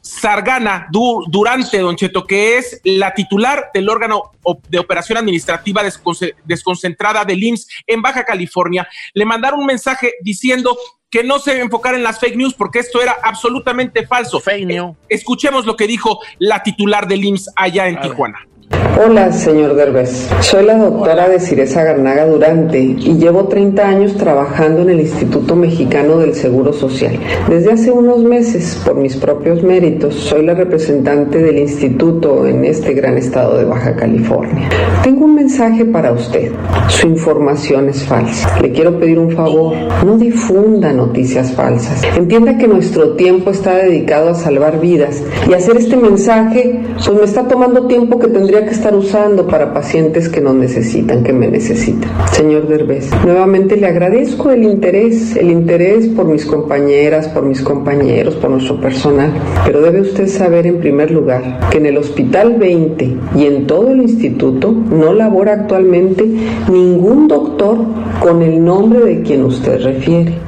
Sargana 0.09 0.88
Du- 0.91 1.25
Durante, 1.29 1.79
Don 1.79 1.95
Cheto, 1.97 2.25
que 2.27 2.57
es 2.59 2.81
la 2.85 3.12
titular 3.15 3.67
del 3.75 3.88
órgano 3.88 4.33
de 4.69 4.79
operación 4.79 5.19
administrativa 5.19 5.83
desconce- 5.83 6.35
desconcentrada 6.45 7.25
del 7.25 7.43
IMSS 7.45 7.69
en 7.87 8.00
Baja 8.03 8.25
California, 8.25 8.88
le 9.15 9.25
mandaron 9.25 9.61
un 9.61 9.67
mensaje 9.67 10.15
diciendo 10.23 10.77
que 11.11 11.23
no 11.25 11.38
se 11.38 11.61
enfocara 11.61 11.97
en 11.97 12.03
las 12.03 12.19
fake 12.21 12.37
news 12.37 12.55
porque 12.55 12.79
esto 12.81 13.00
era 13.03 13.17
absolutamente 13.23 14.07
falso. 14.07 14.41
Fake 14.41 14.67
news. 14.67 14.97
Escuchemos 15.09 15.67
lo 15.67 15.77
que 15.77 15.87
dijo 15.87 16.21
la 16.38 16.62
titular 16.62 17.07
del 17.07 17.25
IMSS 17.25 17.50
allá 17.57 17.88
en 17.88 18.00
Tijuana. 18.00 18.47
Hola, 18.71 19.33
señor 19.33 19.77
Derbez. 19.77 20.29
Soy 20.41 20.65
la 20.65 20.77
doctora 20.77 21.29
Desiresa 21.29 21.85
Garnaga 21.85 22.27
Durante 22.27 22.81
y 22.81 23.17
llevo 23.17 23.45
30 23.45 23.89
años 23.89 24.15
trabajando 24.17 24.83
en 24.83 24.91
el 24.91 25.01
Instituto 25.01 25.55
Mexicano 25.55 26.19
del 26.19 26.35
Seguro 26.35 26.73
Social. 26.73 27.17
Desde 27.49 27.73
hace 27.73 27.93
unos 27.93 28.25
meses, 28.25 28.81
por 28.85 28.97
mis 28.97 29.17
propios 29.17 29.63
méritos, 29.63 30.15
soy 30.15 30.45
la 30.45 30.55
representante 30.55 31.39
del 31.39 31.59
instituto 31.59 32.47
en 32.47 32.65
este 32.65 32.93
gran 32.93 33.17
estado 33.17 33.57
de 33.59 33.65
Baja 33.65 33.95
California. 33.95 34.69
Tengo 35.05 35.27
un 35.27 35.37
mensaje 35.37 35.85
para 35.85 36.13
usted. 36.13 36.51
Su 36.89 37.07
información 37.07 37.89
es 37.89 38.03
falsa. 38.03 38.59
Le 38.61 38.73
quiero 38.73 38.99
pedir 38.99 39.19
un 39.21 39.31
favor. 39.31 39.77
No 40.05 40.19
difunda 40.19 40.93
noticias 40.93 41.53
falsas. 41.53 42.03
Entienda 42.17 42.59
que 42.59 42.67
nuestro 42.67 43.15
tiempo 43.15 43.51
está 43.51 43.77
dedicado 43.77 44.31
a 44.31 44.35
salvar 44.35 44.81
vidas 44.81 45.23
y 45.49 45.55
hacer 45.55 45.77
este 45.77 45.97
mensaje 45.97 46.81
pues 46.95 47.11
me 47.11 47.25
está 47.25 47.47
tomando 47.47 47.87
tiempo 47.87 48.19
que 48.19 48.29
tendría 48.29 48.58
que 48.65 48.71
estar 48.71 48.95
usando 48.95 49.47
para 49.47 49.73
pacientes 49.73 50.29
que 50.29 50.41
no 50.41 50.53
necesitan, 50.55 51.23
que 51.23 51.33
me 51.33 51.49
necesitan. 51.49 52.11
Señor 52.33 52.69
Derbez, 52.69 53.11
nuevamente 53.25 53.77
le 53.77 53.87
agradezco 53.87 54.50
el 54.50 54.65
interés, 54.65 55.37
el 55.37 55.50
interés 55.50 56.09
por 56.09 56.27
mis 56.27 56.47
compañeras, 56.47 57.29
por 57.29 57.45
mis 57.45 57.61
compañeros, 57.61 58.35
por 58.37 58.50
nuestro 58.50 58.81
personal, 58.81 59.33
pero 59.65 59.81
debe 59.81 60.00
usted 60.00 60.29
saber 60.29 60.67
en 60.67 60.79
primer 60.79 61.11
lugar 61.11 61.61
que 61.71 61.79
en 61.79 61.87
el 61.87 61.97
Hospital 61.99 62.55
20 62.55 63.17
y 63.37 63.45
en 63.45 63.67
todo 63.67 63.91
el 63.91 64.00
instituto 64.03 64.73
no 64.73 65.12
labora 65.12 65.53
actualmente 65.53 66.25
ningún 66.71 67.29
doctor 67.29 67.79
con 68.21 68.43
el 68.43 68.65
nombre 68.65 69.00
de 69.00 69.23
quien 69.23 69.45
usted 69.45 69.83
refiere 69.83 70.48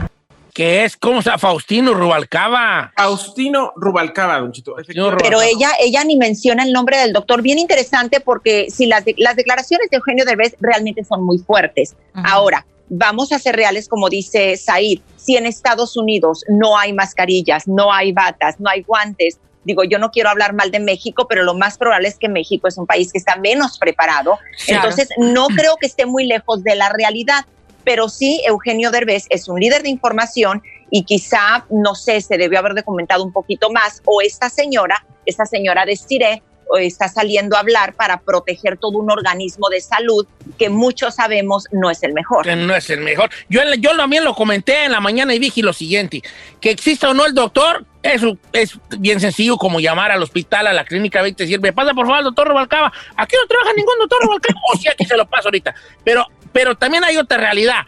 que 0.61 0.85
es, 0.85 0.95
¿cómo 0.99 1.23
se 1.23 1.31
llama? 1.31 1.38
Faustino 1.38 1.95
Rubalcaba. 1.95 2.93
Faustino 2.95 3.73
Rubalcaba, 3.76 4.40
don 4.40 4.52
Chito. 4.52 4.76
Pero 4.87 5.40
ella, 5.40 5.71
ella 5.81 6.05
ni 6.05 6.19
menciona 6.19 6.64
el 6.64 6.75
nombre 6.75 6.99
del 6.99 7.14
doctor. 7.14 7.40
Bien 7.40 7.59
interesante 7.59 8.21
porque 8.21 8.67
si 8.69 8.85
las, 8.85 9.05
las 9.17 9.37
declaraciones 9.37 9.88
de 9.88 9.97
Eugenio 9.97 10.26
Derbez 10.26 10.57
realmente 10.61 11.02
son 11.02 11.25
muy 11.25 11.38
fuertes. 11.38 11.97
Ahora, 12.12 12.67
vamos 12.90 13.33
a 13.33 13.38
ser 13.38 13.57
reales, 13.57 13.88
como 13.88 14.11
dice 14.11 14.59
Said. 14.59 15.00
Si 15.17 15.35
en 15.35 15.47
Estados 15.47 15.97
Unidos 15.97 16.45
no 16.47 16.76
hay 16.76 16.93
mascarillas, 16.93 17.67
no 17.67 17.90
hay 17.90 18.12
batas, 18.12 18.61
no 18.61 18.69
hay 18.69 18.83
guantes, 18.83 19.38
digo, 19.64 19.85
yo 19.85 19.99
no 19.99 20.11
quiero 20.11 20.29
hablar 20.29 20.52
mal 20.52 20.71
de 20.71 20.81
México, 20.81 21.26
pero 21.26 21.43
lo 21.43 21.55
más 21.55 21.79
probable 21.79 22.09
es 22.09 22.19
que 22.19 22.29
México 22.29 22.69
es 22.69 22.76
un 22.76 22.87
país 22.87 23.12
que 23.12 23.19
está 23.19 23.37
menos 23.37 23.79
preparado. 23.79 24.38
Entonces, 24.67 25.09
no 25.17 25.47
creo 25.47 25.76
que 25.81 25.87
esté 25.87 26.05
muy 26.05 26.26
lejos 26.26 26.62
de 26.62 26.75
la 26.75 26.90
realidad 26.90 27.47
pero 27.84 28.08
sí 28.08 28.42
Eugenio 28.46 28.90
Derbez 28.90 29.26
es 29.30 29.49
un 29.49 29.60
líder 29.60 29.82
de 29.82 29.88
información 29.88 30.62
y 30.90 31.04
quizá, 31.04 31.64
no 31.70 31.94
sé, 31.94 32.20
se 32.20 32.37
debió 32.37 32.58
haber 32.58 32.75
documentado 32.75 33.25
un 33.25 33.32
poquito 33.32 33.70
más, 33.70 34.02
o 34.04 34.20
esta 34.20 34.50
señora, 34.50 35.04
esta 35.25 35.46
señora 35.46 35.84
de 35.84 35.96
Cire, 35.96 36.42
está 36.78 37.08
saliendo 37.08 37.56
a 37.56 37.60
hablar 37.60 37.94
para 37.94 38.20
proteger 38.20 38.78
todo 38.78 38.99
un 38.99 39.10
organismo 39.10 39.68
de 39.68 39.80
salud 39.80 40.26
que 40.58 40.68
muchos 40.68 41.16
sabemos 41.16 41.66
no 41.72 41.90
es 41.90 42.02
el 42.02 42.12
mejor. 42.12 42.46
No 42.46 42.75
es 42.75 42.90
el 42.90 43.00
mejor. 43.00 43.30
Yo, 43.49 43.62
también 43.96 44.25
lo 44.25 44.34
comenté 44.34 44.84
en 44.84 44.92
la 44.92 45.00
mañana 45.00 45.34
y 45.34 45.38
dije 45.38 45.62
lo 45.62 45.72
siguiente, 45.72 46.22
que 46.60 46.70
exista 46.70 47.10
o 47.10 47.14
no 47.14 47.26
el 47.26 47.34
doctor, 47.34 47.84
es 48.02 48.78
bien 48.99 49.20
sencillo 49.20 49.56
como 49.56 49.80
llamar 49.80 50.10
al 50.10 50.22
hospital, 50.22 50.66
a 50.66 50.72
la 50.72 50.84
clínica 50.84 51.22
20 51.22 51.42
y 51.42 51.46
decir, 51.46 51.60
me 51.60 51.72
pasa 51.72 51.92
por 51.92 52.06
favor 52.06 52.18
al 52.18 52.25
doctor 52.25 52.49
Robalcaba. 52.49 52.92
Aquí 53.16 53.37
no 53.37 53.46
trabaja 53.46 53.72
ningún 53.76 53.94
doctor 53.99 54.18
Robalcaba. 54.22 54.60
o 54.75 54.78
sea, 54.78 54.92
aquí 54.92 55.04
se 55.04 55.16
lo 55.16 55.26
paso 55.26 55.49
ahorita. 55.49 55.75
Pero 56.04 56.26
pero 56.52 56.75
también 56.75 57.04
hay 57.04 57.16
otra 57.16 57.38
realidad. 57.38 57.83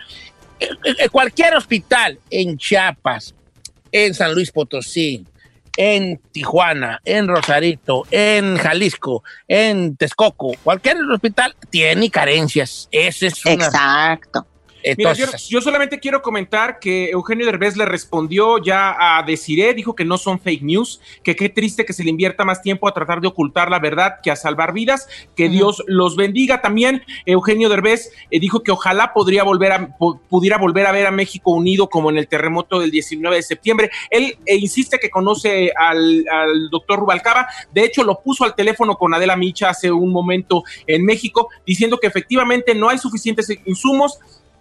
Eh, 0.60 0.68
eh, 0.84 1.08
cualquier 1.08 1.54
hospital 1.56 2.18
en 2.30 2.56
Chiapas, 2.56 3.34
en 3.90 4.14
San 4.14 4.34
Luis 4.34 4.50
Potosí, 4.50 5.24
en 5.76 6.18
Tijuana, 6.32 7.00
en 7.04 7.28
Rosarito, 7.28 8.06
en 8.10 8.56
Jalisco, 8.58 9.24
en 9.48 9.96
Texcoco, 9.96 10.54
cualquier 10.62 10.98
hospital 11.10 11.56
tiene 11.70 12.10
carencias. 12.10 12.88
Ese 12.90 13.28
es 13.28 13.44
una... 13.44 13.66
Exacto. 13.66 14.46
Mira, 14.96 15.12
yo, 15.12 15.60
solamente 15.60 16.00
quiero 16.00 16.22
comentar 16.22 16.78
que 16.78 17.10
Eugenio 17.10 17.46
Derbez 17.46 17.76
le 17.76 17.84
respondió 17.84 18.58
ya 18.58 18.96
a 18.98 19.22
Desiree, 19.22 19.74
dijo 19.74 19.94
que 19.94 20.04
no 20.04 20.18
son 20.18 20.40
fake 20.40 20.62
news, 20.62 21.00
que 21.22 21.36
qué 21.36 21.48
triste 21.48 21.84
que 21.84 21.92
se 21.92 22.04
le 22.04 22.10
invierta 22.10 22.44
más 22.44 22.62
tiempo 22.62 22.88
a 22.88 22.94
tratar 22.94 23.20
de 23.20 23.28
ocultar 23.28 23.70
la 23.70 23.78
verdad 23.78 24.16
que 24.22 24.30
a 24.30 24.36
salvar 24.36 24.72
vidas, 24.72 25.08
que 25.36 25.48
Dios 25.48 25.82
los 25.86 26.16
bendiga. 26.16 26.60
También 26.60 27.02
Eugenio 27.26 27.68
Derbez 27.68 28.10
eh, 28.30 28.40
dijo 28.40 28.62
que 28.62 28.72
ojalá 28.72 29.12
podría 29.12 29.44
volver 29.44 29.72
a, 29.72 29.96
pudiera 29.96 30.58
volver 30.58 30.86
a 30.86 30.92
ver 30.92 31.06
a 31.06 31.10
México 31.10 31.52
unido 31.52 31.88
como 31.88 32.10
en 32.10 32.18
el 32.18 32.28
terremoto 32.28 32.80
del 32.80 32.90
19 32.90 33.36
de 33.36 33.42
septiembre. 33.42 33.90
Él 34.10 34.36
eh, 34.46 34.56
insiste 34.56 34.98
que 34.98 35.10
conoce 35.10 35.72
al, 35.76 36.24
al 36.28 36.70
doctor 36.70 36.98
Rubalcaba, 36.98 37.46
de 37.72 37.84
hecho 37.84 38.04
lo 38.04 38.20
puso 38.20 38.44
al 38.44 38.54
teléfono 38.54 38.96
con 38.96 39.14
Adela 39.14 39.36
Micha 39.36 39.70
hace 39.70 39.90
un 39.90 40.10
momento 40.10 40.64
en 40.86 41.04
México, 41.04 41.48
diciendo 41.66 41.98
que 41.98 42.06
efectivamente 42.06 42.74
no 42.74 42.88
hay 42.88 42.98
suficientes 42.98 43.48
insumos 43.64 44.18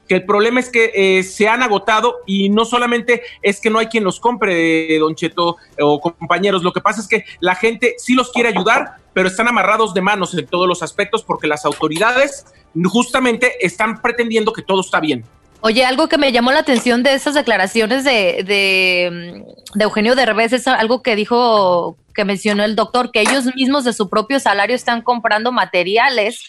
que 0.07 0.15
el 0.15 0.25
problema 0.25 0.59
es 0.59 0.69
que 0.69 0.91
eh, 0.93 1.23
se 1.23 1.47
han 1.47 1.63
agotado 1.63 2.17
y 2.25 2.49
no 2.49 2.65
solamente 2.65 3.21
es 3.41 3.61
que 3.61 3.69
no 3.69 3.79
hay 3.79 3.87
quien 3.87 4.03
los 4.03 4.19
compre, 4.19 4.97
Don 4.99 5.15
Cheto 5.15 5.57
o 5.79 6.01
compañeros, 6.01 6.63
lo 6.63 6.73
que 6.73 6.81
pasa 6.81 7.01
es 7.01 7.07
que 7.07 7.25
la 7.39 7.55
gente 7.55 7.95
sí 7.97 8.13
los 8.13 8.31
quiere 8.31 8.49
ayudar, 8.49 8.97
pero 9.13 9.27
están 9.27 9.47
amarrados 9.47 9.93
de 9.93 10.01
manos 10.01 10.33
en 10.33 10.45
todos 10.47 10.67
los 10.67 10.83
aspectos 10.83 11.23
porque 11.23 11.47
las 11.47 11.65
autoridades 11.65 12.45
justamente 12.85 13.65
están 13.65 14.01
pretendiendo 14.01 14.53
que 14.53 14.61
todo 14.61 14.81
está 14.81 14.99
bien. 14.99 15.25
Oye, 15.61 15.85
algo 15.85 16.09
que 16.09 16.17
me 16.17 16.31
llamó 16.31 16.51
la 16.51 16.59
atención 16.59 17.03
de 17.03 17.13
esas 17.13 17.35
declaraciones 17.35 18.03
de, 18.03 18.43
de, 18.43 19.45
de 19.75 19.83
Eugenio 19.83 20.15
Derbez 20.15 20.53
es 20.53 20.67
algo 20.67 21.03
que 21.03 21.15
dijo 21.15 21.97
que 22.13 22.25
mencionó 22.25 22.63
el 22.63 22.75
doctor, 22.75 23.11
que 23.11 23.21
ellos 23.21 23.45
mismos 23.55 23.83
de 23.83 23.93
su 23.93 24.09
propio 24.09 24.39
salario 24.39 24.75
están 24.75 25.01
comprando 25.01 25.51
materiales, 25.51 26.43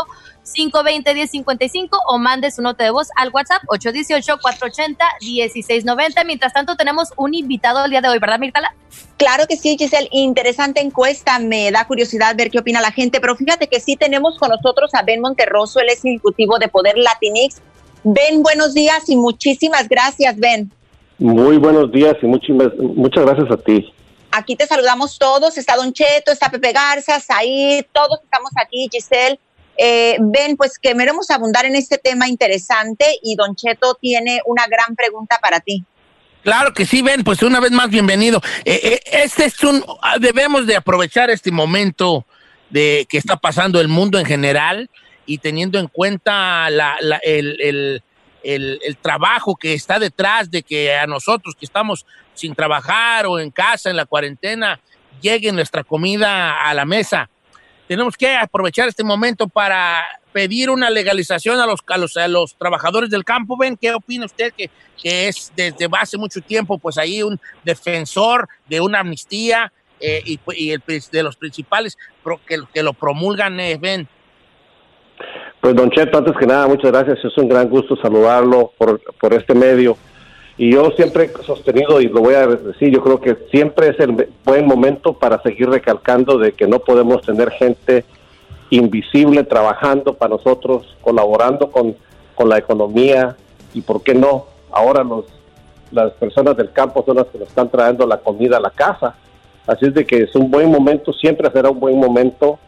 520-1055 0.45 1.89
o 2.07 2.17
mande 2.17 2.49
su 2.51 2.61
nota 2.61 2.83
de 2.83 2.91
voz 2.91 3.07
al 3.15 3.31
WhatsApp 3.33 3.63
818-480-1690. 3.67 6.25
Mientras 6.25 6.51
tanto, 6.53 6.75
tenemos 6.75 7.13
un 7.17 7.33
invitado 7.33 7.83
el 7.85 7.91
día 7.91 8.01
de 8.01 8.09
hoy, 8.09 8.19
¿verdad, 8.19 8.39
Mirtala? 8.39 8.75
Claro 9.17 9.45
que 9.47 9.55
sí, 9.55 9.77
Giselle. 9.77 10.09
Interesante 10.11 10.81
encuesta. 10.81 11.39
Me 11.39 11.71
da 11.71 11.85
curiosidad 11.85 12.35
ver 12.35 12.51
qué 12.51 12.59
opina 12.59 12.81
la 12.81 12.91
gente, 12.91 13.21
pero 13.21 13.35
fíjate 13.35 13.67
que 13.67 13.79
sí 13.79 13.95
tenemos 13.95 14.37
con 14.37 14.49
nosotros 14.49 14.93
a 14.93 15.03
Ben 15.03 15.21
Monterroso, 15.21 15.79
el 15.79 15.87
es 15.89 16.03
ejecutivo 16.03 16.59
de 16.59 16.67
Poder 16.67 16.97
Latinix. 16.97 17.61
Ben, 18.03 18.41
buenos 18.41 18.73
días 18.73 19.07
y 19.07 19.15
muchísimas 19.15 19.87
gracias, 19.87 20.35
Ben. 20.37 20.71
Muy 21.19 21.57
buenos 21.57 21.91
días 21.91 22.15
y 22.21 22.25
muchas, 22.25 22.57
muchas 22.79 23.25
gracias 23.25 23.51
a 23.51 23.57
ti. 23.57 23.93
Aquí 24.31 24.55
te 24.55 24.65
saludamos 24.65 25.19
todos. 25.19 25.57
Está 25.57 25.75
Don 25.75 25.93
Cheto, 25.93 26.31
está 26.31 26.49
Pepe 26.49 26.71
Garza, 26.71 27.19
Said, 27.19 27.85
todos 27.91 28.19
estamos 28.23 28.51
aquí, 28.55 28.87
Giselle. 28.91 29.39
Eh, 29.83 30.17
ben, 30.19 30.57
pues 30.57 30.77
queremos 30.77 31.31
abundar 31.31 31.65
en 31.65 31.75
este 31.75 31.97
tema 31.97 32.27
interesante 32.27 33.17
y 33.23 33.35
Don 33.35 33.55
Cheto 33.55 33.95
tiene 33.95 34.39
una 34.45 34.67
gran 34.67 34.95
pregunta 34.95 35.39
para 35.41 35.59
ti. 35.59 35.83
Claro 36.43 36.71
que 36.71 36.85
sí, 36.85 37.01
Ben, 37.01 37.23
pues 37.23 37.41
una 37.41 37.59
vez 37.59 37.71
más 37.71 37.89
bienvenido. 37.89 38.43
Eh, 38.63 38.79
eh, 38.83 39.01
este 39.11 39.45
es 39.45 39.63
un, 39.63 39.83
ah, 40.03 40.19
debemos 40.19 40.67
de 40.67 40.75
aprovechar 40.75 41.31
este 41.31 41.51
momento 41.51 42.27
de 42.69 43.07
que 43.09 43.17
está 43.17 43.37
pasando 43.37 43.81
el 43.81 43.87
mundo 43.87 44.19
en 44.19 44.25
general 44.25 44.87
y 45.25 45.39
teniendo 45.39 45.79
en 45.79 45.87
cuenta 45.87 46.67
el, 47.23 48.03
el, 48.43 48.97
trabajo 49.01 49.55
que 49.55 49.73
está 49.73 49.97
detrás 49.97 50.51
de 50.51 50.61
que 50.61 50.95
a 50.95 51.07
nosotros 51.07 51.55
que 51.55 51.65
estamos 51.65 52.05
sin 52.35 52.53
trabajar 52.53 53.25
o 53.25 53.39
en 53.39 53.49
casa 53.49 53.89
en 53.89 53.95
la 53.95 54.05
cuarentena 54.05 54.79
llegue 55.21 55.51
nuestra 55.51 55.83
comida 55.83 56.61
a 56.61 56.71
la 56.75 56.85
mesa. 56.85 57.30
Tenemos 57.91 58.15
que 58.15 58.33
aprovechar 58.37 58.87
este 58.87 59.03
momento 59.03 59.49
para 59.49 60.01
pedir 60.31 60.69
una 60.69 60.89
legalización 60.89 61.59
a 61.59 61.65
los, 61.65 61.81
a 61.87 61.97
los, 61.97 62.15
a 62.15 62.29
los 62.29 62.55
trabajadores 62.55 63.09
del 63.09 63.25
campo. 63.25 63.57
¿Ven 63.57 63.75
qué 63.75 63.93
opina 63.93 64.23
usted 64.23 64.53
que, 64.53 64.69
que 64.95 65.27
es 65.27 65.51
desde 65.57 65.89
hace 65.99 66.17
mucho 66.17 66.39
tiempo 66.39 66.77
pues 66.77 66.97
ahí 66.97 67.21
un 67.21 67.37
defensor 67.65 68.47
de 68.69 68.79
una 68.79 69.01
amnistía 69.01 69.73
eh, 69.99 70.21
y, 70.25 70.39
y 70.55 70.71
el, 70.71 70.81
de 71.11 71.21
los 71.21 71.35
principales 71.35 71.97
que, 72.47 72.59
que, 72.73 72.81
lo 72.81 72.93
promulgan, 72.93 73.59
eh, 73.59 73.77
ven? 73.77 74.07
Pues 75.59 75.75
don 75.75 75.91
Cheto, 75.91 76.17
antes 76.17 76.33
que 76.39 76.47
nada, 76.47 76.69
muchas 76.69 76.93
gracias. 76.93 77.19
Es 77.25 77.37
un 77.37 77.49
gran 77.49 77.67
gusto 77.67 77.97
saludarlo 77.97 78.71
por, 78.77 79.01
por 79.19 79.33
este 79.33 79.53
medio. 79.53 79.97
Y 80.57 80.73
yo 80.73 80.91
siempre 80.91 81.25
he 81.25 81.43
sostenido, 81.43 82.01
y 82.01 82.07
lo 82.07 82.21
voy 82.21 82.35
a 82.35 82.45
decir, 82.45 82.93
yo 82.93 83.01
creo 83.01 83.19
que 83.19 83.35
siempre 83.49 83.89
es 83.89 83.99
el 83.99 84.27
buen 84.43 84.65
momento 84.65 85.13
para 85.13 85.41
seguir 85.41 85.69
recalcando 85.69 86.37
de 86.37 86.51
que 86.51 86.67
no 86.67 86.79
podemos 86.79 87.21
tener 87.21 87.51
gente 87.51 88.05
invisible 88.69 89.43
trabajando 89.43 90.13
para 90.13 90.35
nosotros, 90.35 90.95
colaborando 91.01 91.71
con, 91.71 91.95
con 92.35 92.49
la 92.49 92.57
economía 92.57 93.35
y, 93.73 93.81
¿por 93.81 94.01
qué 94.03 94.13
no? 94.13 94.45
Ahora 94.71 95.03
los, 95.03 95.25
las 95.91 96.13
personas 96.13 96.55
del 96.57 96.71
campo 96.71 97.03
son 97.05 97.17
las 97.17 97.27
que 97.27 97.37
nos 97.37 97.49
están 97.49 97.69
trayendo 97.69 98.05
la 98.05 98.17
comida 98.17 98.57
a 98.57 98.61
la 98.61 98.69
casa. 98.69 99.15
Así 99.67 99.85
es 99.85 99.93
de 99.93 100.05
que 100.05 100.23
es 100.23 100.35
un 100.35 100.49
buen 100.49 100.71
momento, 100.71 101.13
siempre 101.13 101.49
será 101.51 101.69
un 101.69 101.79
buen 101.79 101.97
momento 101.97 102.59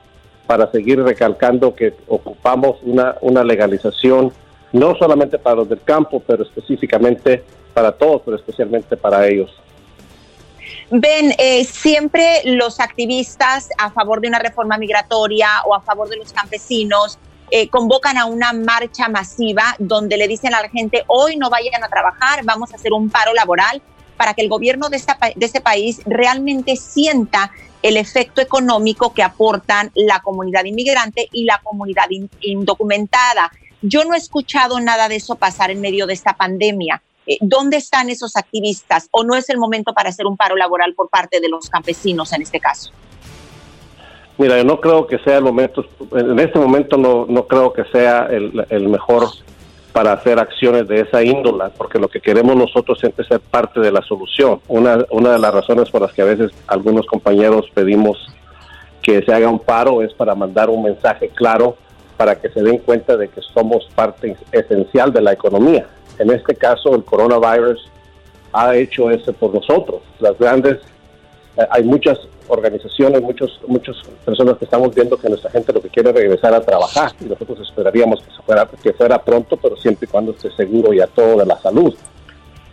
para 0.45 0.69
seguir 0.71 1.01
recalcando 1.01 1.73
que 1.73 1.93
ocupamos 2.07 2.77
una, 2.83 3.15
una 3.21 3.43
legalización, 3.43 4.31
no 4.73 4.95
solamente 4.95 5.37
para 5.37 5.57
los 5.57 5.69
del 5.69 5.81
campo, 5.81 6.21
pero 6.25 6.43
específicamente 6.43 7.43
para 7.73 7.91
todos, 7.91 8.21
pero 8.23 8.37
especialmente 8.37 8.95
para 8.95 9.27
ellos. 9.27 9.51
Ven, 10.89 11.33
eh, 11.37 11.63
siempre 11.63 12.41
los 12.45 12.79
activistas 12.79 13.69
a 13.77 13.89
favor 13.89 14.21
de 14.21 14.27
una 14.27 14.39
reforma 14.39 14.77
migratoria 14.77 15.49
o 15.65 15.73
a 15.73 15.81
favor 15.81 16.07
de 16.07 16.17
los 16.17 16.31
campesinos 16.31 17.17
eh, 17.49 17.67
convocan 17.69 18.17
a 18.17 18.25
una 18.25 18.53
marcha 18.53 19.09
masiva 19.09 19.75
donde 19.79 20.17
le 20.17 20.27
dicen 20.27 20.53
a 20.53 20.61
la 20.61 20.69
gente, 20.69 21.03
hoy 21.07 21.35
no 21.35 21.49
vayan 21.49 21.83
a 21.83 21.87
trabajar, 21.87 22.43
vamos 22.43 22.71
a 22.71 22.75
hacer 22.75 22.93
un 22.93 23.09
paro 23.09 23.33
laboral 23.33 23.81
para 24.17 24.33
que 24.33 24.41
el 24.41 24.49
gobierno 24.49 24.89
de, 24.89 24.97
esta, 24.97 25.17
de 25.35 25.45
este 25.45 25.61
país 25.61 26.01
realmente 26.05 26.75
sienta 26.75 27.51
el 27.81 27.97
efecto 27.97 28.41
económico 28.41 29.13
que 29.13 29.23
aportan 29.23 29.91
la 29.93 30.19
comunidad 30.21 30.63
inmigrante 30.63 31.27
y 31.31 31.43
la 31.45 31.59
comunidad 31.63 32.09
in, 32.09 32.29
indocumentada. 32.41 33.51
Yo 33.81 34.05
no 34.05 34.13
he 34.13 34.17
escuchado 34.17 34.79
nada 34.79 35.09
de 35.09 35.17
eso 35.17 35.35
pasar 35.35 35.69
en 35.69 35.81
medio 35.81 36.07
de 36.07 36.13
esta 36.13 36.33
pandemia. 36.33 37.01
Eh, 37.25 37.37
¿Dónde 37.41 37.77
están 37.77 38.09
esos 38.09 38.35
activistas? 38.35 39.07
¿O 39.11 39.23
no 39.23 39.35
es 39.35 39.49
el 39.49 39.57
momento 39.57 39.93
para 39.93 40.09
hacer 40.09 40.25
un 40.25 40.37
paro 40.37 40.55
laboral 40.55 40.93
por 40.93 41.09
parte 41.09 41.39
de 41.39 41.49
los 41.49 41.69
campesinos 41.69 42.33
en 42.33 42.41
este 42.41 42.59
caso? 42.59 42.91
Mira, 44.37 44.57
yo 44.57 44.63
no 44.63 44.81
creo 44.81 45.05
que 45.05 45.19
sea 45.19 45.37
el 45.37 45.43
momento, 45.43 45.85
en 46.11 46.39
este 46.39 46.57
momento 46.57 46.97
no, 46.97 47.25
no 47.29 47.45
creo 47.45 47.71
que 47.71 47.83
sea 47.85 48.27
el, 48.31 48.87
mejor 48.89 49.27
para 49.91 50.13
hacer 50.13 50.39
acciones 50.39 50.87
de 50.87 51.01
esa 51.01 51.21
índola, 51.21 51.69
porque 51.69 51.99
lo 51.99 52.07
que 52.07 52.19
queremos 52.19 52.55
nosotros 52.55 52.97
siempre 52.99 53.21
es 53.21 53.27
ser 53.27 53.39
parte 53.39 53.79
de 53.79 53.91
la 53.91 54.01
solución. 54.01 54.59
Una, 54.67 55.05
una 55.11 55.33
de 55.33 55.39
las 55.39 55.53
razones 55.53 55.91
por 55.91 56.01
las 56.01 56.13
que 56.13 56.23
a 56.23 56.25
veces 56.25 56.51
algunos 56.65 57.05
compañeros 57.05 57.67
pedimos 57.75 58.17
que 59.03 59.21
se 59.21 59.31
haga 59.31 59.49
un 59.49 59.59
paro 59.59 60.01
es 60.01 60.11
para 60.13 60.33
mandar 60.33 60.71
un 60.71 60.81
mensaje 60.81 61.29
claro 61.29 61.77
para 62.17 62.39
que 62.39 62.49
se 62.49 62.63
den 62.63 62.79
cuenta 62.79 63.15
de 63.17 63.27
que 63.27 63.41
somos 63.53 63.87
parte 63.93 64.35
esencial 64.51 65.13
de 65.13 65.21
la 65.21 65.33
economía. 65.33 65.87
En 66.19 66.29
este 66.31 66.55
caso, 66.55 66.95
el 66.95 67.03
coronavirus 67.03 67.89
ha 68.53 68.75
hecho 68.75 69.09
eso 69.09 69.33
por 69.33 69.53
nosotros. 69.53 70.01
Las 70.19 70.37
grandes, 70.37 70.77
eh, 71.57 71.65
hay 71.69 71.83
muchas 71.83 72.19
organizaciones, 72.47 73.21
muchos, 73.21 73.59
muchas 73.67 73.95
personas 74.25 74.57
que 74.57 74.65
estamos 74.65 74.93
viendo 74.93 75.17
que 75.17 75.29
nuestra 75.29 75.49
gente 75.49 75.73
lo 75.73 75.81
que 75.81 75.89
quiere 75.89 76.09
es 76.09 76.15
regresar 76.15 76.53
a 76.53 76.61
trabajar 76.61 77.11
y 77.19 77.25
nosotros 77.25 77.59
esperaríamos 77.61 78.21
que 78.21 78.43
fuera, 78.45 78.69
que 78.81 78.93
fuera 78.93 79.21
pronto, 79.21 79.57
pero 79.57 79.75
siempre 79.77 80.05
y 80.05 80.11
cuando 80.11 80.31
esté 80.31 80.51
seguro 80.51 80.93
y 80.93 80.99
a 80.99 81.07
todo 81.07 81.37
de 81.37 81.45
la 81.45 81.59
salud. 81.59 81.93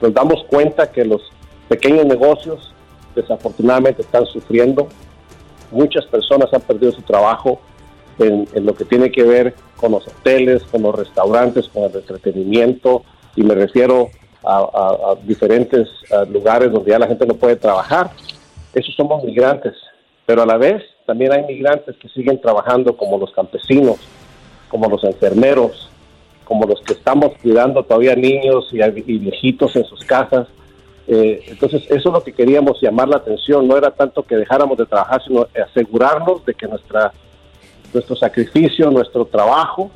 Nos 0.00 0.14
damos 0.14 0.44
cuenta 0.48 0.90
que 0.90 1.04
los 1.04 1.22
pequeños 1.68 2.06
negocios 2.06 2.74
desafortunadamente 3.14 4.02
están 4.02 4.26
sufriendo. 4.26 4.88
Muchas 5.70 6.04
personas 6.06 6.52
han 6.52 6.62
perdido 6.62 6.92
su 6.92 7.02
trabajo 7.02 7.60
en, 8.18 8.48
en 8.52 8.66
lo 8.66 8.74
que 8.74 8.84
tiene 8.84 9.10
que 9.10 9.22
ver 9.22 9.54
con 9.76 9.92
los 9.92 10.06
hoteles, 10.06 10.62
con 10.64 10.82
los 10.82 10.94
restaurantes, 10.94 11.68
con 11.68 11.84
el 11.84 11.94
entretenimiento, 11.94 13.04
y 13.36 13.42
me 13.42 13.54
refiero 13.54 14.10
a, 14.44 14.56
a, 14.56 15.12
a 15.12 15.14
diferentes 15.22 15.88
a 16.12 16.24
lugares 16.24 16.72
donde 16.72 16.90
ya 16.90 16.98
la 16.98 17.06
gente 17.06 17.26
no 17.26 17.34
puede 17.34 17.56
trabajar 17.56 18.10
esos 18.74 18.94
somos 18.94 19.24
migrantes, 19.24 19.74
pero 20.26 20.42
a 20.42 20.46
la 20.46 20.56
vez 20.56 20.82
también 21.06 21.32
hay 21.32 21.44
migrantes 21.44 21.96
que 21.96 22.08
siguen 22.08 22.40
trabajando 22.40 22.96
como 22.96 23.18
los 23.18 23.32
campesinos, 23.32 23.98
como 24.68 24.88
los 24.88 25.02
enfermeros, 25.04 25.90
como 26.44 26.66
los 26.66 26.80
que 26.82 26.92
estamos 26.92 27.32
cuidando 27.42 27.82
todavía 27.82 28.14
niños 28.14 28.68
y, 28.72 28.80
y 28.80 29.18
viejitos 29.18 29.74
en 29.74 29.84
sus 29.84 30.04
casas. 30.04 30.46
Eh, 31.08 31.42
entonces, 31.48 31.82
eso 31.86 32.08
es 32.10 32.12
lo 32.12 32.22
que 32.22 32.32
queríamos 32.32 32.80
llamar 32.80 33.08
la 33.08 33.16
atención, 33.16 33.66
no 33.66 33.76
era 33.76 33.90
tanto 33.90 34.22
que 34.22 34.36
dejáramos 34.36 34.78
de 34.78 34.86
trabajar, 34.86 35.20
sino 35.26 35.48
asegurarnos 35.68 36.44
de 36.46 36.54
que 36.54 36.68
nuestra, 36.68 37.12
nuestro 37.92 38.14
sacrificio, 38.14 38.90
nuestro 38.90 39.24
trabajo 39.24 39.90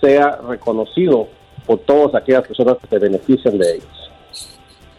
sea 0.00 0.40
reconocido 0.48 1.28
por 1.66 1.80
todas 1.80 2.14
aquellas 2.14 2.46
personas 2.46 2.76
que 2.80 2.88
se 2.88 2.98
benefician 2.98 3.58
de 3.58 3.74
ellos. 3.74 4.02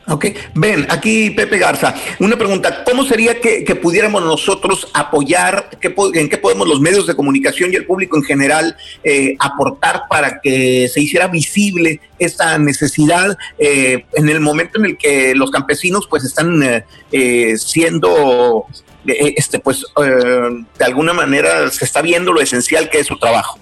Ok, 0.06 0.26
ven, 0.56 0.86
aquí 0.90 1.30
Pepe 1.30 1.58
Garza, 1.58 1.96
una 2.20 2.36
pregunta, 2.36 2.84
¿cómo 2.84 3.06
sería 3.06 3.40
que, 3.40 3.64
que 3.64 3.76
pudiéramos 3.76 4.22
nosotros 4.22 4.90
apoyar, 4.94 5.70
qué, 5.80 5.96
en 6.16 6.30
qué 6.30 6.38
podemos 6.38 6.68
los 6.68 6.82
medios 6.82 7.08
de 7.08 7.16
comunicación 7.16 7.72
y 7.72 7.78
el 7.78 7.86
público 7.86 8.18
en 8.18 8.24
general 8.24 8.76
eh, 9.06 9.38
aportar 9.40 10.04
para 10.10 10.42
que 10.42 10.90
se 10.90 11.00
hiciera 11.00 11.28
visible 11.28 12.02
esta 12.20 12.58
necesidad 12.58 13.38
eh, 13.58 14.04
en 14.12 14.28
el 14.28 14.42
momento 14.42 14.78
en 14.78 14.88
el 14.88 14.98
que 14.98 15.34
los 15.36 15.50
campesinos 15.52 16.06
pues 16.10 16.26
están 16.26 16.84
eh, 17.14 17.56
siendo, 17.58 18.66
este 19.06 19.60
pues 19.60 19.86
de 19.96 20.86
alguna 20.86 21.14
manera 21.14 21.70
se 21.72 21.86
está 21.86 22.02
viendo 22.02 22.34
lo 22.34 22.42
esencial 22.42 22.90
que 22.90 23.00
es 23.00 23.08
su 23.08 23.18
trabajo? 23.18 23.58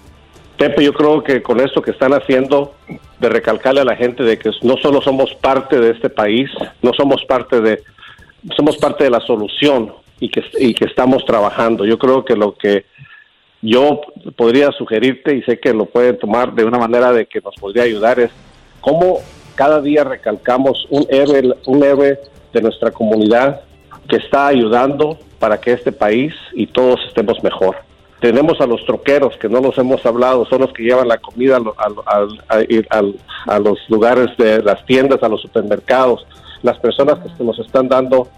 Pepe, 0.56 0.84
yo 0.84 0.92
creo 0.92 1.22
que 1.22 1.42
con 1.42 1.60
esto 1.60 1.82
que 1.82 1.90
están 1.90 2.12
haciendo, 2.12 2.74
de 3.18 3.28
recalcarle 3.28 3.80
a 3.80 3.84
la 3.84 3.96
gente 3.96 4.22
de 4.22 4.38
que 4.38 4.50
no 4.62 4.76
solo 4.76 5.00
somos 5.00 5.34
parte 5.34 5.78
de 5.78 5.90
este 5.90 6.08
país, 6.08 6.50
no 6.82 6.92
somos 6.92 7.24
parte 7.24 7.60
de, 7.60 7.82
somos 8.56 8.76
parte 8.76 9.04
de 9.04 9.10
la 9.10 9.20
solución 9.20 9.92
y 10.20 10.28
que, 10.28 10.42
y 10.58 10.74
que 10.74 10.86
estamos 10.86 11.24
trabajando. 11.24 11.84
Yo 11.84 11.98
creo 11.98 12.24
que 12.24 12.36
lo 12.36 12.54
que 12.54 12.84
yo 13.60 14.00
podría 14.36 14.72
sugerirte, 14.72 15.36
y 15.36 15.42
sé 15.42 15.60
que 15.60 15.72
lo 15.72 15.86
pueden 15.86 16.18
tomar 16.18 16.52
de 16.52 16.64
una 16.64 16.78
manera 16.78 17.12
de 17.12 17.26
que 17.26 17.40
nos 17.40 17.54
podría 17.54 17.84
ayudar, 17.84 18.18
es 18.18 18.30
cómo 18.80 19.20
cada 19.54 19.80
día 19.80 20.02
recalcamos 20.02 20.86
un 20.90 21.06
héroe, 21.08 21.54
un 21.66 21.84
héroe 21.84 22.18
de 22.52 22.60
nuestra 22.60 22.90
comunidad 22.90 23.62
que 24.08 24.16
está 24.16 24.48
ayudando 24.48 25.18
para 25.38 25.60
que 25.60 25.72
este 25.72 25.92
país 25.92 26.34
y 26.54 26.66
todos 26.66 27.00
estemos 27.06 27.42
mejor. 27.42 27.76
Tenemos 28.22 28.60
a 28.60 28.66
los 28.66 28.86
troqueros, 28.86 29.36
que 29.36 29.48
no 29.48 29.60
los 29.60 29.76
hemos 29.78 30.06
hablado, 30.06 30.46
son 30.46 30.60
los 30.60 30.72
que 30.72 30.84
llevan 30.84 31.08
la 31.08 31.18
comida 31.18 31.56
a, 31.56 33.58
los 33.58 33.78
lugares 33.88 34.28
de 34.38 34.62
las 34.62 34.86
tiendas, 34.86 35.24
a 35.24 35.28
los 35.28 35.42
supermercados, 35.42 36.24
las 36.62 36.78
personas 36.78 37.18
que 37.18 37.42
nos 37.42 37.58
están 37.58 37.88
dando 37.88 38.28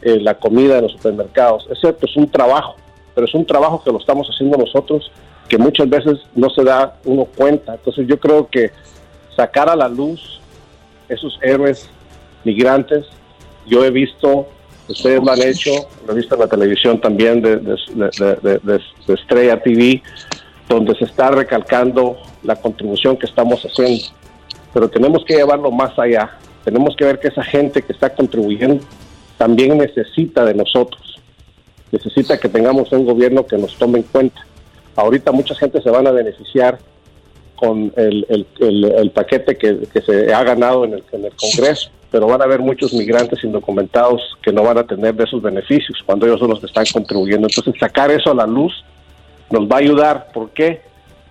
eh, 0.00 0.18
la 0.22 0.36
comida 0.36 0.78
en 0.78 0.84
los 0.84 0.92
supermercados. 0.92 1.68
Ese 1.70 1.94
es 2.00 2.16
un 2.16 2.30
trabajo, 2.30 2.76
pero 3.14 3.26
es 3.26 3.34
un 3.34 3.44
trabajo 3.44 3.84
que 3.84 3.92
lo 3.92 3.98
estamos 3.98 4.26
haciendo 4.26 4.56
nosotros, 4.56 5.12
que 5.50 5.58
muchas 5.58 5.90
veces 5.90 6.18
no 6.34 6.48
se 6.48 6.64
da 6.64 6.96
uno 7.04 7.26
cuenta. 7.26 7.74
Entonces 7.74 8.06
yo 8.08 8.18
creo 8.18 8.48
que 8.48 8.70
sacar 9.36 9.68
a 9.68 9.76
la 9.76 9.88
luz 9.88 10.40
esos 11.10 11.38
héroes 11.42 11.90
migrantes, 12.42 13.04
yo 13.66 13.84
he 13.84 13.90
visto 13.90 14.48
Ustedes 14.88 15.22
lo 15.22 15.32
han 15.32 15.42
hecho, 15.42 15.70
lo 16.06 16.12
he 16.12 16.16
visto 16.16 16.34
en 16.34 16.40
la 16.40 16.46
televisión 16.46 17.00
también 17.00 17.42
de, 17.42 17.56
de, 17.56 18.60
de, 18.62 18.80
Estrella 19.14 19.60
TV, 19.60 20.00
donde 20.68 20.94
se 20.94 21.04
está 21.04 21.30
recalcando 21.30 22.16
la 22.44 22.56
contribución 22.56 23.16
que 23.16 23.26
estamos 23.26 23.62
haciendo. 23.64 24.04
Pero 24.72 24.88
tenemos 24.88 25.24
que 25.24 25.34
llevarlo 25.34 25.70
más 25.72 25.98
allá. 25.98 26.38
Tenemos 26.64 26.94
que 26.96 27.04
ver 27.04 27.18
que 27.18 27.28
esa 27.28 27.42
gente 27.42 27.82
que 27.82 27.92
está 27.92 28.10
contribuyendo 28.14 28.84
también 29.38 29.76
necesita 29.76 30.44
de 30.44 30.54
nosotros. 30.54 31.20
Necesita 31.90 32.38
que 32.38 32.48
tengamos 32.48 32.92
un 32.92 33.04
gobierno 33.04 33.44
que 33.46 33.58
nos 33.58 33.76
tome 33.76 33.98
en 33.98 34.04
cuenta. 34.04 34.46
Ahorita 34.94 35.32
mucha 35.32 35.54
gente 35.54 35.82
se 35.82 35.90
van 35.90 36.06
a 36.06 36.10
beneficiar 36.10 36.78
con 37.56 37.92
el, 37.96 38.26
el, 38.28 38.46
el, 38.60 38.84
el 38.84 39.10
paquete 39.10 39.56
que, 39.56 39.80
que, 39.92 40.00
se 40.02 40.32
ha 40.32 40.44
ganado 40.44 40.84
en 40.84 40.94
el, 40.94 41.04
en 41.12 41.24
el 41.24 41.32
Congreso 41.34 41.90
pero 42.16 42.28
van 42.28 42.40
a 42.40 42.44
haber 42.44 42.60
muchos 42.60 42.94
migrantes 42.94 43.44
indocumentados 43.44 44.22
que 44.42 44.50
no 44.50 44.62
van 44.62 44.78
a 44.78 44.84
tener 44.84 45.14
de 45.14 45.24
esos 45.24 45.42
beneficios 45.42 45.98
cuando 46.06 46.24
ellos 46.24 46.40
son 46.40 46.48
los 46.48 46.60
que 46.60 46.64
están 46.66 46.86
contribuyendo. 46.90 47.46
Entonces, 47.46 47.74
sacar 47.78 48.10
eso 48.10 48.30
a 48.30 48.34
la 48.34 48.46
luz 48.46 48.72
nos 49.50 49.64
va 49.70 49.76
a 49.76 49.80
ayudar. 49.80 50.28
¿Por 50.32 50.48
qué? 50.52 50.80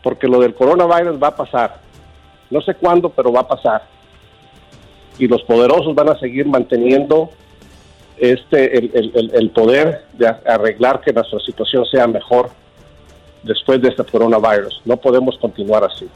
Porque 0.03 0.27
lo 0.27 0.39
del 0.39 0.53
coronavirus 0.53 1.17
va 1.19 1.29
a 1.29 1.35
pasar. 1.35 1.79
No 2.51 2.61
sé 2.61 2.75
cuándo, 2.75 3.09
pero 3.09 3.31
va 3.33 3.39
a 3.39 3.47
pasar. 3.47 3.81
Y 5.17 5.27
los 5.27 5.41
poderosos 5.41 5.95
van 5.95 6.09
a 6.09 6.19
seguir 6.19 6.45
manteniendo 6.45 7.31
este 8.19 8.77
el, 8.77 8.91
el- 9.15 9.31
el 9.33 9.49
poder 9.49 10.03
de 10.13 10.27
arreglar 10.27 11.01
que 11.01 11.11
nuestra 11.13 11.39
situación 11.39 11.83
sea 11.87 12.05
mejor 12.05 12.51
después 13.41 13.81
de 13.81 13.89
este 13.89 14.03
coronavirus. 14.03 14.83
No 14.85 14.97
podemos 14.97 15.35
continuar 15.39 15.83
así. 15.83 16.07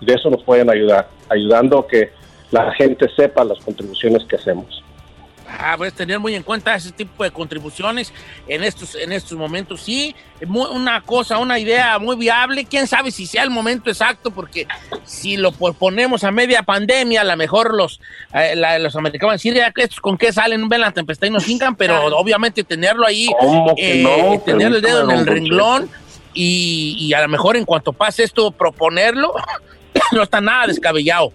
De 0.00 0.14
eso 0.14 0.30
nos 0.30 0.44
pueden 0.44 0.70
ayudar, 0.70 1.08
ayudando 1.28 1.80
a 1.80 1.88
que 1.88 2.21
la 2.52 2.72
gente 2.74 3.08
sepa 3.16 3.42
las 3.44 3.58
contribuciones 3.58 4.22
que 4.28 4.36
hacemos. 4.36 4.82
Ah, 5.58 5.74
a 5.78 5.90
tener 5.90 6.18
muy 6.18 6.34
en 6.34 6.42
cuenta 6.42 6.74
ese 6.74 6.92
tipo 6.92 7.24
de 7.24 7.30
contribuciones 7.30 8.10
en 8.48 8.64
estos, 8.64 8.94
en 8.94 9.12
estos 9.12 9.36
momentos. 9.36 9.82
Sí, 9.82 10.14
mu- 10.46 10.64
una 10.68 11.02
cosa, 11.02 11.36
una 11.36 11.58
idea 11.58 11.98
muy 11.98 12.16
viable. 12.16 12.64
Quién 12.64 12.86
sabe 12.86 13.10
si 13.10 13.26
sea 13.26 13.42
el 13.42 13.50
momento 13.50 13.90
exacto, 13.90 14.30
porque 14.30 14.66
si 15.04 15.36
lo 15.36 15.52
po- 15.52 15.74
ponemos 15.74 16.24
a 16.24 16.30
media 16.30 16.62
pandemia, 16.62 17.20
a 17.20 17.24
lo 17.24 17.36
mejor 17.36 17.74
los, 17.74 18.00
eh, 18.32 18.54
la- 18.56 18.78
los 18.78 18.96
americanos 18.96 19.28
van 19.28 19.34
a 19.34 19.36
decir, 19.36 19.52
"Ya 19.54 19.70
que 19.72 19.82
estos 19.82 20.00
con 20.00 20.16
qué 20.16 20.32
salen, 20.32 20.68
ven 20.70 20.80
la 20.80 20.92
tempestad 20.92 21.26
y 21.26 21.30
nos 21.30 21.46
hincan, 21.46 21.76
pero 21.76 22.02
obviamente 22.16 22.64
tenerlo 22.64 23.06
ahí, 23.06 23.28
¿Cómo 23.38 23.74
que 23.74 24.00
eh, 24.00 24.02
no? 24.02 24.40
tener 24.40 24.68
el 24.68 24.80
dedo 24.80 25.04
en 25.10 25.18
el 25.18 25.26
renglón 25.26 25.90
y, 26.32 26.96
y 26.98 27.12
a 27.12 27.20
lo 27.20 27.28
mejor 27.28 27.58
en 27.58 27.66
cuanto 27.66 27.92
pase 27.92 28.22
esto, 28.22 28.52
proponerlo, 28.52 29.34
no 30.12 30.22
está 30.22 30.40
nada 30.40 30.66
descabellado. 30.68 31.30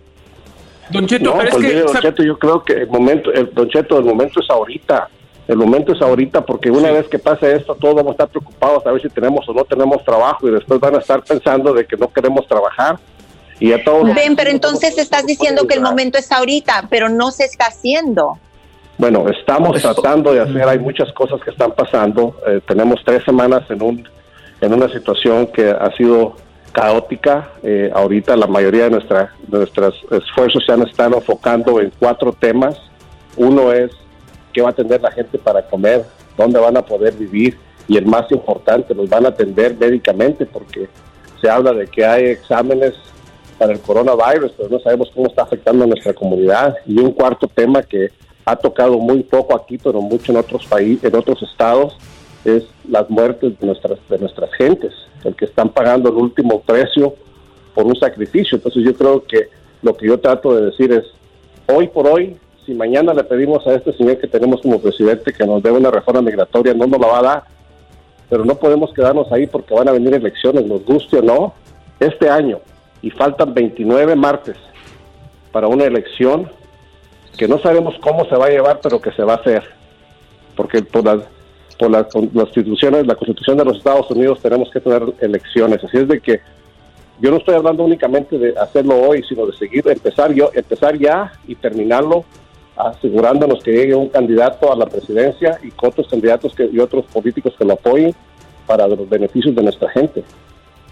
Don 0.89 1.05
Cheto, 1.07 1.25
No, 1.25 1.37
pero 1.37 1.49
es 1.49 1.55
pues 1.55 1.67
que... 1.67 1.79
don 1.81 1.95
Cheto, 2.01 2.23
yo 2.23 2.37
creo 2.39 2.63
que 2.63 2.73
el 2.73 2.87
momento, 2.87 3.31
el, 3.33 3.53
don 3.53 3.67
Cheto, 3.69 3.97
el 3.99 4.05
momento 4.05 4.39
es 4.39 4.49
ahorita. 4.49 5.09
El 5.47 5.57
momento 5.57 5.93
es 5.93 6.01
ahorita 6.01 6.41
porque 6.45 6.69
una 6.69 6.91
vez 6.91 7.07
que 7.07 7.19
pase 7.19 7.55
esto, 7.55 7.73
todos 7.75 7.95
vamos 7.95 8.09
a 8.09 8.13
estar 8.13 8.27
preocupados 8.27 8.85
a 8.85 8.91
ver 8.91 9.01
si 9.01 9.07
tenemos 9.09 9.47
o 9.47 9.53
no 9.53 9.63
tenemos 9.63 10.03
trabajo 10.03 10.47
y 10.47 10.51
después 10.51 10.79
van 10.79 10.95
a 10.95 10.99
estar 10.99 11.23
pensando 11.23 11.73
de 11.73 11.85
que 11.85 11.95
no 11.95 12.09
queremos 12.11 12.45
trabajar. 12.47 12.97
Y 13.59 13.71
a 13.71 13.81
todos 13.83 14.05
los- 14.07 14.15
Ven, 14.15 14.35
pero 14.35 14.49
entonces 14.49 14.97
estás 14.97 15.25
diciendo 15.25 15.65
que 15.65 15.73
el 15.75 15.81
momento 15.81 16.17
está 16.17 16.37
ahorita, 16.37 16.87
pero 16.89 17.07
no 17.09 17.31
se 17.31 17.45
está 17.45 17.65
haciendo. 17.67 18.37
Bueno, 18.97 19.25
estamos 19.29 19.81
tratando 19.81 20.33
de 20.33 20.41
hacer, 20.41 20.67
hay 20.67 20.79
muchas 20.79 21.11
cosas 21.13 21.39
que 21.41 21.51
están 21.51 21.71
pasando. 21.71 22.35
Eh, 22.47 22.59
tenemos 22.67 22.99
tres 23.05 23.23
semanas 23.23 23.63
en, 23.69 23.81
un, 23.81 24.07
en 24.59 24.73
una 24.73 24.89
situación 24.89 25.47
que 25.47 25.69
ha 25.69 25.91
sido 25.95 26.35
caótica. 26.77 27.49
Eh, 27.63 27.89
ahorita 27.91 28.35
la 28.35 28.45
mayoría 28.45 28.83
de, 28.83 28.91
nuestra, 28.91 29.33
nuestros 29.47 29.95
esfuerzos 30.11 30.63
se 30.63 30.71
han 30.71 30.83
estado 30.83 31.15
enfocando 31.15 31.81
en 31.81 31.91
cuatro 31.97 32.31
temas. 32.31 32.77
Uno 33.35 33.73
es 33.73 33.89
qué 34.53 34.61
va 34.61 34.69
a 34.69 34.73
tener 34.73 35.01
la 35.01 35.11
gente 35.11 35.39
para 35.39 35.63
comer, 35.63 36.05
dónde 36.37 36.59
van 36.59 36.77
a 36.77 36.83
poder 36.83 37.15
vivir 37.15 37.57
y 37.87 37.97
el 37.97 38.05
más 38.05 38.31
importante, 38.31 38.93
los 38.93 39.09
van 39.09 39.25
a 39.25 39.29
atender 39.29 39.75
médicamente 39.75 40.45
porque 40.45 40.87
se 41.41 41.49
habla 41.49 41.73
de 41.73 41.87
que 41.87 42.05
hay 42.05 42.25
exámenes 42.25 42.93
para 43.57 43.73
el 43.73 43.79
coronavirus, 43.79 44.51
pero 44.55 44.69
no 44.69 44.79
sabemos 44.79 45.09
cómo 45.15 45.27
está 45.27 45.43
afectando 45.43 45.83
a 45.83 45.87
nuestra 45.87 46.13
comunidad. 46.13 46.75
Y 46.85 46.99
un 46.99 47.11
cuarto 47.11 47.47
tema 47.47 47.81
que 47.81 48.09
ha 48.45 48.55
tocado 48.55 48.99
muy 48.99 49.23
poco 49.23 49.55
aquí, 49.55 49.79
pero 49.79 49.99
mucho 49.99 50.31
en 50.31 50.37
otros 50.37 50.67
países, 50.67 51.05
en 51.05 51.15
otros 51.15 51.41
estados, 51.41 51.97
es 52.47 52.63
las 52.89 53.09
muertes 53.09 53.59
de 53.59 53.65
nuestras, 53.65 53.99
de 54.09 54.17
nuestras 54.17 54.51
gentes, 54.53 54.93
el 55.23 55.35
que 55.35 55.45
están 55.45 55.69
pagando 55.69 56.09
el 56.09 56.15
último 56.15 56.61
precio 56.61 57.15
por 57.73 57.85
un 57.85 57.95
sacrificio. 57.95 58.57
Entonces 58.57 58.83
yo 58.83 58.93
creo 58.95 59.23
que 59.23 59.49
lo 59.81 59.95
que 59.95 60.07
yo 60.07 60.19
trato 60.19 60.55
de 60.55 60.65
decir 60.65 60.91
es, 60.91 61.05
hoy 61.67 61.87
por 61.87 62.07
hoy, 62.07 62.37
si 62.65 62.73
mañana 62.73 63.13
le 63.13 63.23
pedimos 63.23 63.65
a 63.67 63.75
este 63.75 63.93
señor 63.93 64.17
que 64.17 64.27
tenemos 64.27 64.61
como 64.61 64.79
presidente 64.79 65.33
que 65.33 65.45
nos 65.45 65.61
dé 65.61 65.71
una 65.71 65.91
reforma 65.91 66.21
migratoria, 66.21 66.73
no 66.73 66.87
nos 66.87 66.99
la 66.99 67.07
va 67.07 67.19
a 67.19 67.23
dar, 67.23 67.43
pero 68.29 68.43
no 68.43 68.55
podemos 68.55 68.93
quedarnos 68.93 69.31
ahí 69.31 69.47
porque 69.47 69.73
van 69.73 69.87
a 69.87 69.93
venir 69.93 70.13
elecciones, 70.13 70.65
nos 70.65 70.83
guste 70.85 71.19
o 71.19 71.21
no, 71.21 71.53
este 71.99 72.29
año, 72.29 72.59
y 73.01 73.09
faltan 73.09 73.53
29 73.53 74.15
martes 74.15 74.57
para 75.51 75.67
una 75.67 75.85
elección 75.85 76.49
que 77.37 77.47
no 77.47 77.59
sabemos 77.59 77.95
cómo 78.01 78.25
se 78.25 78.35
va 78.35 78.47
a 78.47 78.49
llevar, 78.49 78.79
pero 78.81 78.99
que 78.99 79.11
se 79.11 79.23
va 79.23 79.33
a 79.33 79.37
hacer, 79.37 79.63
porque 80.55 80.81
por 80.81 81.05
las 81.05 81.19
por 81.77 81.91
las 81.91 82.07
constituciones, 82.07 83.05
la 83.07 83.15
constitución 83.15 83.57
de 83.57 83.65
los 83.65 83.77
Estados 83.77 84.09
Unidos 84.11 84.39
tenemos 84.41 84.69
que 84.71 84.79
tener 84.79 85.03
elecciones, 85.21 85.83
así 85.83 85.97
es 85.97 86.07
de 86.07 86.19
que 86.19 86.41
yo 87.19 87.31
no 87.31 87.37
estoy 87.37 87.55
hablando 87.55 87.83
únicamente 87.83 88.37
de 88.37 88.53
hacerlo 88.59 88.95
hoy, 89.01 89.23
sino 89.27 89.45
de 89.47 89.57
seguir, 89.57 89.87
empezar 89.87 90.33
yo, 90.33 90.51
empezar 90.53 90.97
ya 90.97 91.31
y 91.47 91.55
terminarlo 91.55 92.25
asegurándonos 92.75 93.63
que 93.63 93.71
llegue 93.71 93.95
un 93.95 94.09
candidato 94.09 94.71
a 94.71 94.75
la 94.75 94.85
presidencia 94.85 95.57
y 95.63 95.71
otros 95.81 96.07
candidatos 96.07 96.53
que, 96.53 96.69
y 96.71 96.77
otros 96.79 97.05
políticos 97.05 97.53
que 97.57 97.65
lo 97.65 97.73
apoyen 97.73 98.13
para 98.67 98.87
los 98.87 99.09
beneficios 99.09 99.55
de 99.55 99.63
nuestra 99.63 99.89
gente. 99.89 100.23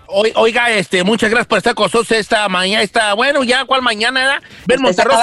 Oi- 0.07 0.33
Oiga, 0.35 0.71
este, 0.71 1.03
muchas 1.03 1.29
gracias 1.29 1.47
por 1.47 1.57
estar 1.59 1.75
con 1.75 1.85
nosotros 1.85 2.11
esta 2.11 2.47
mañana, 2.47 2.81
esta, 2.83 3.13
bueno, 3.13 3.43
ya 3.43 3.65
cuál 3.65 3.81
mañana 3.81 4.41
se 4.77 4.81
Monterroso. 4.81 5.17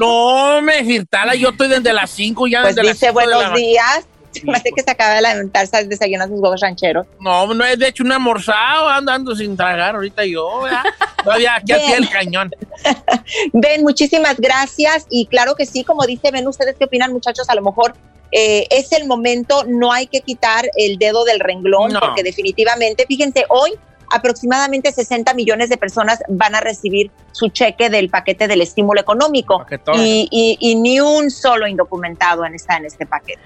No, 0.00 0.62
me 0.62 0.84
Firtala, 0.84 1.34
yo 1.34 1.48
estoy 1.50 1.68
desde 1.68 1.92
las 1.92 2.10
5 2.10 2.46
ya 2.46 2.62
Pues 2.62 2.74
desde 2.76 2.86
las 2.88 2.94
dice 2.94 3.06
cinco 3.08 3.20
de 3.20 3.26
la 3.26 3.36
buenos 3.36 3.54
días. 3.58 4.08
Hace 4.54 4.70
que 4.74 4.82
se 4.82 4.90
acaba 4.90 5.14
de 5.14 5.22
levantarse, 5.22 5.84
desayunar 5.86 6.28
sus 6.28 6.40
huevos 6.40 6.60
rancheros. 6.60 7.06
No, 7.20 7.52
no 7.54 7.64
es 7.64 7.78
de 7.78 7.88
hecho 7.88 8.02
un 8.04 8.12
almorzado, 8.12 8.88
andando 8.88 9.34
sin 9.34 9.56
tragar 9.56 9.94
ahorita 9.94 10.24
yo, 10.24 10.62
¿verdad? 10.62 10.82
Todavía 11.22 11.54
aquí 11.56 11.72
Bien. 11.74 11.90
del 11.92 12.08
cañón. 12.10 12.50
Ben, 13.52 13.82
muchísimas 13.82 14.36
gracias. 14.38 15.06
Y 15.10 15.26
claro 15.26 15.54
que 15.54 15.66
sí, 15.66 15.84
como 15.84 16.04
dice 16.06 16.30
Ben, 16.30 16.46
¿ustedes 16.46 16.76
qué 16.78 16.84
opinan, 16.84 17.12
muchachos? 17.12 17.48
A 17.48 17.54
lo 17.54 17.62
mejor 17.62 17.94
eh, 18.32 18.66
es 18.70 18.92
el 18.92 19.06
momento, 19.06 19.64
no 19.66 19.92
hay 19.92 20.06
que 20.06 20.20
quitar 20.20 20.68
el 20.76 20.98
dedo 20.98 21.24
del 21.24 21.40
renglón, 21.40 21.92
No. 21.92 22.00
porque 22.00 22.22
definitivamente, 22.22 23.04
fíjense, 23.06 23.44
hoy 23.48 23.72
aproximadamente 24.10 24.90
60 24.92 25.34
millones 25.34 25.68
de 25.68 25.76
personas 25.76 26.20
van 26.28 26.54
a 26.54 26.60
recibir 26.60 27.10
su 27.32 27.48
cheque 27.48 27.90
del 27.90 28.08
paquete 28.08 28.48
del 28.48 28.60
estímulo 28.60 29.00
económico 29.00 29.64
y, 29.94 30.28
y- 30.30 30.56
y 30.60 30.74
ni 30.76 31.00
un 31.00 31.30
solo 31.30 31.66
indocumentado 31.66 32.44
en- 32.44 32.54
está 32.54 32.76
en 32.76 32.86
este 32.86 33.06
paquete. 33.06 33.40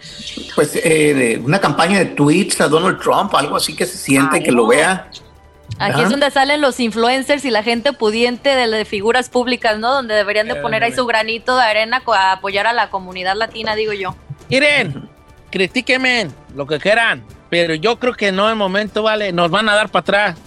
Pues 0.55 0.77
eh, 0.77 1.40
una 1.44 1.61
campaña 1.61 1.98
de 1.98 2.07
tweets 2.07 2.61
a 2.61 2.68
Donald 2.68 3.01
Trump, 3.01 3.35
algo 3.35 3.57
así 3.57 3.75
que 3.77 3.87
se 3.87 3.96
siente, 3.98 4.42
que 4.42 4.53
lo 4.53 4.66
vea. 4.66 5.09
Aquí 5.79 5.92
Ajá. 5.94 6.03
es 6.03 6.11
donde 6.11 6.31
salen 6.31 6.61
los 6.61 6.79
influencers 6.81 7.44
y 7.44 7.51
la 7.51 7.62
gente 7.62 7.92
pudiente 7.92 8.51
de, 8.55 8.68
de 8.68 8.85
figuras 8.85 9.29
públicas, 9.31 9.79
¿no? 9.79 9.92
Donde 9.92 10.14
deberían 10.14 10.46
de 10.46 10.55
poner 10.57 10.85
ahí 10.85 10.92
su 10.92 11.07
granito 11.07 11.57
de 11.57 11.62
arena 11.64 12.03
a 12.07 12.33
apoyar 12.33 12.66
a 12.66 12.72
la 12.72 12.90
comunidad 12.90 13.35
latina, 13.37 13.75
digo 13.75 13.92
yo. 13.94 14.14
Miren, 14.51 15.09
critíquenme 15.51 16.29
lo 16.55 16.66
que 16.66 16.79
quieran, 16.79 17.25
pero 17.51 17.75
yo 17.75 17.98
creo 17.98 18.14
que 18.14 18.33
no 18.33 18.48
el 18.48 18.57
momento, 18.57 19.03
vale, 19.03 19.33
nos 19.33 19.51
van 19.51 19.68
a 19.68 19.75
dar 19.75 19.88
para 19.88 20.01
atrás. 20.03 20.38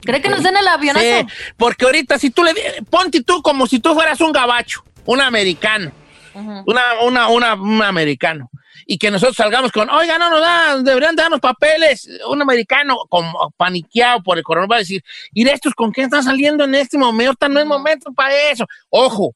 ¿Cree 0.00 0.22
que 0.22 0.28
nos 0.28 0.42
den 0.42 0.56
el 0.56 0.68
avionazo? 0.68 1.04
Sí, 1.04 1.26
porque 1.56 1.84
ahorita 1.84 2.18
si 2.18 2.30
tú 2.30 2.44
le 2.44 2.54
ponte 2.90 3.22
tú 3.22 3.42
como 3.42 3.66
si 3.66 3.80
tú 3.80 3.94
fueras 3.94 4.20
un 4.20 4.32
gabacho, 4.32 4.84
un 5.04 5.20
americano, 5.20 5.92
una, 6.34 6.82
una, 7.02 7.28
una, 7.28 7.54
un 7.54 7.82
americano, 7.82 8.50
y 8.86 8.96
que 8.96 9.10
nosotros 9.10 9.36
salgamos 9.36 9.70
con, 9.70 9.90
oiga, 9.90 10.18
no 10.18 10.30
nos 10.30 10.40
dan, 10.40 10.82
deberían 10.82 11.14
darnos 11.14 11.40
papeles, 11.40 12.08
un 12.26 12.40
americano 12.40 12.96
como 13.10 13.52
paniqueado 13.56 14.22
por 14.22 14.38
el 14.38 14.44
coronavirus, 14.44 14.72
va 14.72 14.76
a 14.76 14.78
decir, 14.78 15.04
¿y 15.32 15.46
estos 15.46 15.74
con 15.74 15.92
qué 15.92 16.02
están 16.02 16.22
saliendo 16.22 16.64
en 16.64 16.74
este 16.74 16.96
momento? 16.96 17.48
No 17.48 17.60
es 17.60 17.66
momento 17.66 18.12
para 18.14 18.50
eso. 18.50 18.66
Ojo, 18.88 19.34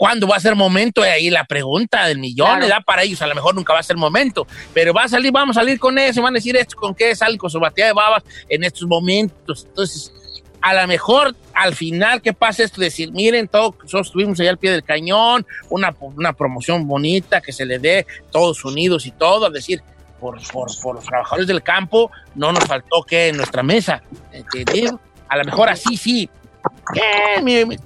¿Cuándo 0.00 0.26
va 0.26 0.36
a 0.36 0.40
ser 0.40 0.56
momento? 0.56 1.02
Ahí 1.02 1.28
la 1.28 1.44
pregunta 1.44 2.06
del 2.06 2.18
millón, 2.18 2.46
Claro. 2.46 2.62
¿verdad? 2.62 2.82
Para 2.86 3.02
ellos 3.02 3.20
a 3.20 3.26
lo 3.26 3.34
mejor 3.34 3.54
nunca 3.54 3.74
va 3.74 3.80
a 3.80 3.82
ser 3.82 3.98
momento, 3.98 4.46
pero 4.72 4.94
va 4.94 5.02
a 5.02 5.08
salir, 5.08 5.30
vamos 5.30 5.58
a 5.58 5.60
salir 5.60 5.78
con 5.78 5.98
eso, 5.98 6.22
van 6.22 6.32
a 6.32 6.38
decir 6.38 6.56
esto, 6.56 6.74
con 6.74 6.94
qué 6.94 7.14
salen 7.14 7.36
con 7.36 7.50
su 7.50 7.60
batida 7.60 7.84
de 7.88 7.92
babas 7.92 8.22
en 8.48 8.64
estos 8.64 8.88
momentos. 8.88 9.66
Entonces, 9.68 10.10
a 10.62 10.72
lo 10.72 10.86
mejor 10.88 11.36
al 11.52 11.74
final 11.74 12.22
que 12.22 12.32
pasa 12.32 12.62
esto, 12.64 12.80
decir, 12.80 13.12
miren, 13.12 13.46
todos 13.46 13.74
nosotros 13.82 14.06
estuvimos 14.06 14.40
allá 14.40 14.48
al 14.48 14.56
pie 14.56 14.70
del 14.70 14.84
cañón, 14.84 15.46
una, 15.68 15.94
una 16.00 16.32
promoción 16.32 16.88
bonita 16.88 17.42
que 17.42 17.52
se 17.52 17.66
le 17.66 17.78
dé 17.78 18.06
todos 18.32 18.64
unidos 18.64 19.04
y 19.04 19.10
todo, 19.10 19.48
es 19.48 19.52
decir, 19.52 19.82
por, 20.18 20.40
por, 20.50 20.68
por 20.80 20.94
los 20.94 21.04
trabajadores 21.04 21.46
del 21.46 21.62
campo, 21.62 22.10
no 22.34 22.52
nos 22.52 22.64
faltó 22.64 23.02
que 23.02 23.28
en 23.28 23.36
nuestra 23.36 23.62
mesa. 23.62 24.02
A 25.28 25.36
lo 25.36 25.44
mejor 25.44 25.68
así 25.68 25.98
sí. 25.98 26.30
Eh, 26.94 27.40
mi, 27.42 27.64
mi- 27.64 27.76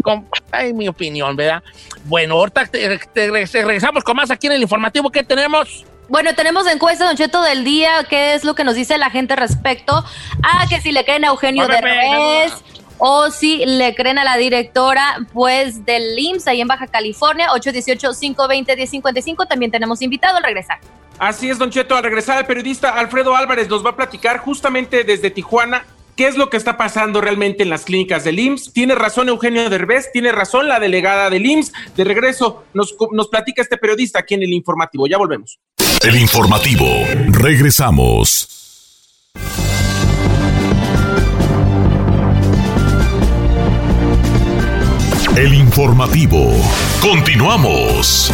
ay, 0.50 0.72
mi 0.72 0.88
opinión, 0.88 1.36
¿verdad? 1.36 1.62
Bueno, 2.04 2.34
ahorita 2.34 2.66
te- 2.66 2.98
te- 3.12 3.30
regresamos 3.30 4.04
con 4.04 4.16
más 4.16 4.30
aquí 4.30 4.46
en 4.46 4.54
el 4.54 4.62
informativo 4.62 5.10
que 5.10 5.22
tenemos. 5.24 5.84
Bueno, 6.08 6.34
tenemos 6.34 6.66
encuesta, 6.66 7.06
Don 7.06 7.16
Cheto, 7.16 7.40
del 7.42 7.64
día. 7.64 8.04
¿Qué 8.08 8.34
es 8.34 8.44
lo 8.44 8.54
que 8.54 8.62
nos 8.64 8.74
dice 8.74 8.98
la 8.98 9.08
gente 9.10 9.34
respecto 9.36 10.04
a 10.42 10.66
que 10.68 10.80
si 10.80 10.92
le 10.92 11.04
creen 11.04 11.24
a 11.24 11.28
Eugenio 11.28 11.66
Derbez 11.66 12.52
o 12.98 13.30
si 13.30 13.64
le 13.64 13.94
creen 13.94 14.18
a 14.18 14.24
la 14.24 14.36
directora, 14.36 15.16
pues, 15.32 15.84
del 15.86 16.18
IMSS 16.18 16.46
ahí 16.48 16.60
en 16.60 16.68
Baja 16.68 16.86
California, 16.88 17.48
818-520-1055. 17.52 19.46
También 19.48 19.70
tenemos 19.70 20.02
invitado 20.02 20.36
al 20.36 20.42
regresar. 20.42 20.78
Así 21.18 21.48
es, 21.48 21.58
Don 21.58 21.70
Cheto. 21.70 21.96
Al 21.96 22.02
regresar, 22.04 22.38
el 22.38 22.46
periodista 22.46 22.90
Alfredo 22.90 23.34
Álvarez 23.36 23.68
nos 23.68 23.84
va 23.84 23.90
a 23.90 23.96
platicar 23.96 24.38
justamente 24.38 25.04
desde 25.04 25.30
Tijuana 25.30 25.84
qué 26.16 26.26
es 26.28 26.36
lo 26.36 26.50
que 26.50 26.56
está 26.56 26.76
pasando 26.76 27.20
realmente 27.20 27.62
en 27.62 27.70
las 27.70 27.84
clínicas 27.84 28.24
del 28.24 28.38
IMSS. 28.38 28.72
Tiene 28.72 28.94
razón 28.94 29.28
Eugenio 29.28 29.68
Derbez, 29.68 30.10
tiene 30.12 30.32
razón 30.32 30.68
la 30.68 30.80
delegada 30.80 31.30
del 31.30 31.46
IMSS. 31.46 31.72
De 31.96 32.04
regreso, 32.04 32.64
nos, 32.74 32.94
nos 33.12 33.28
platica 33.28 33.62
este 33.62 33.76
periodista 33.76 34.20
aquí 34.20 34.34
en 34.34 34.42
el 34.42 34.52
informativo. 34.52 35.06
Ya 35.06 35.18
volvemos. 35.18 35.58
El 36.06 36.16
informativo. 36.16 36.86
Regresamos. 37.28 38.50
El 45.36 45.52
informativo. 45.52 46.52
Continuamos. 47.00 48.30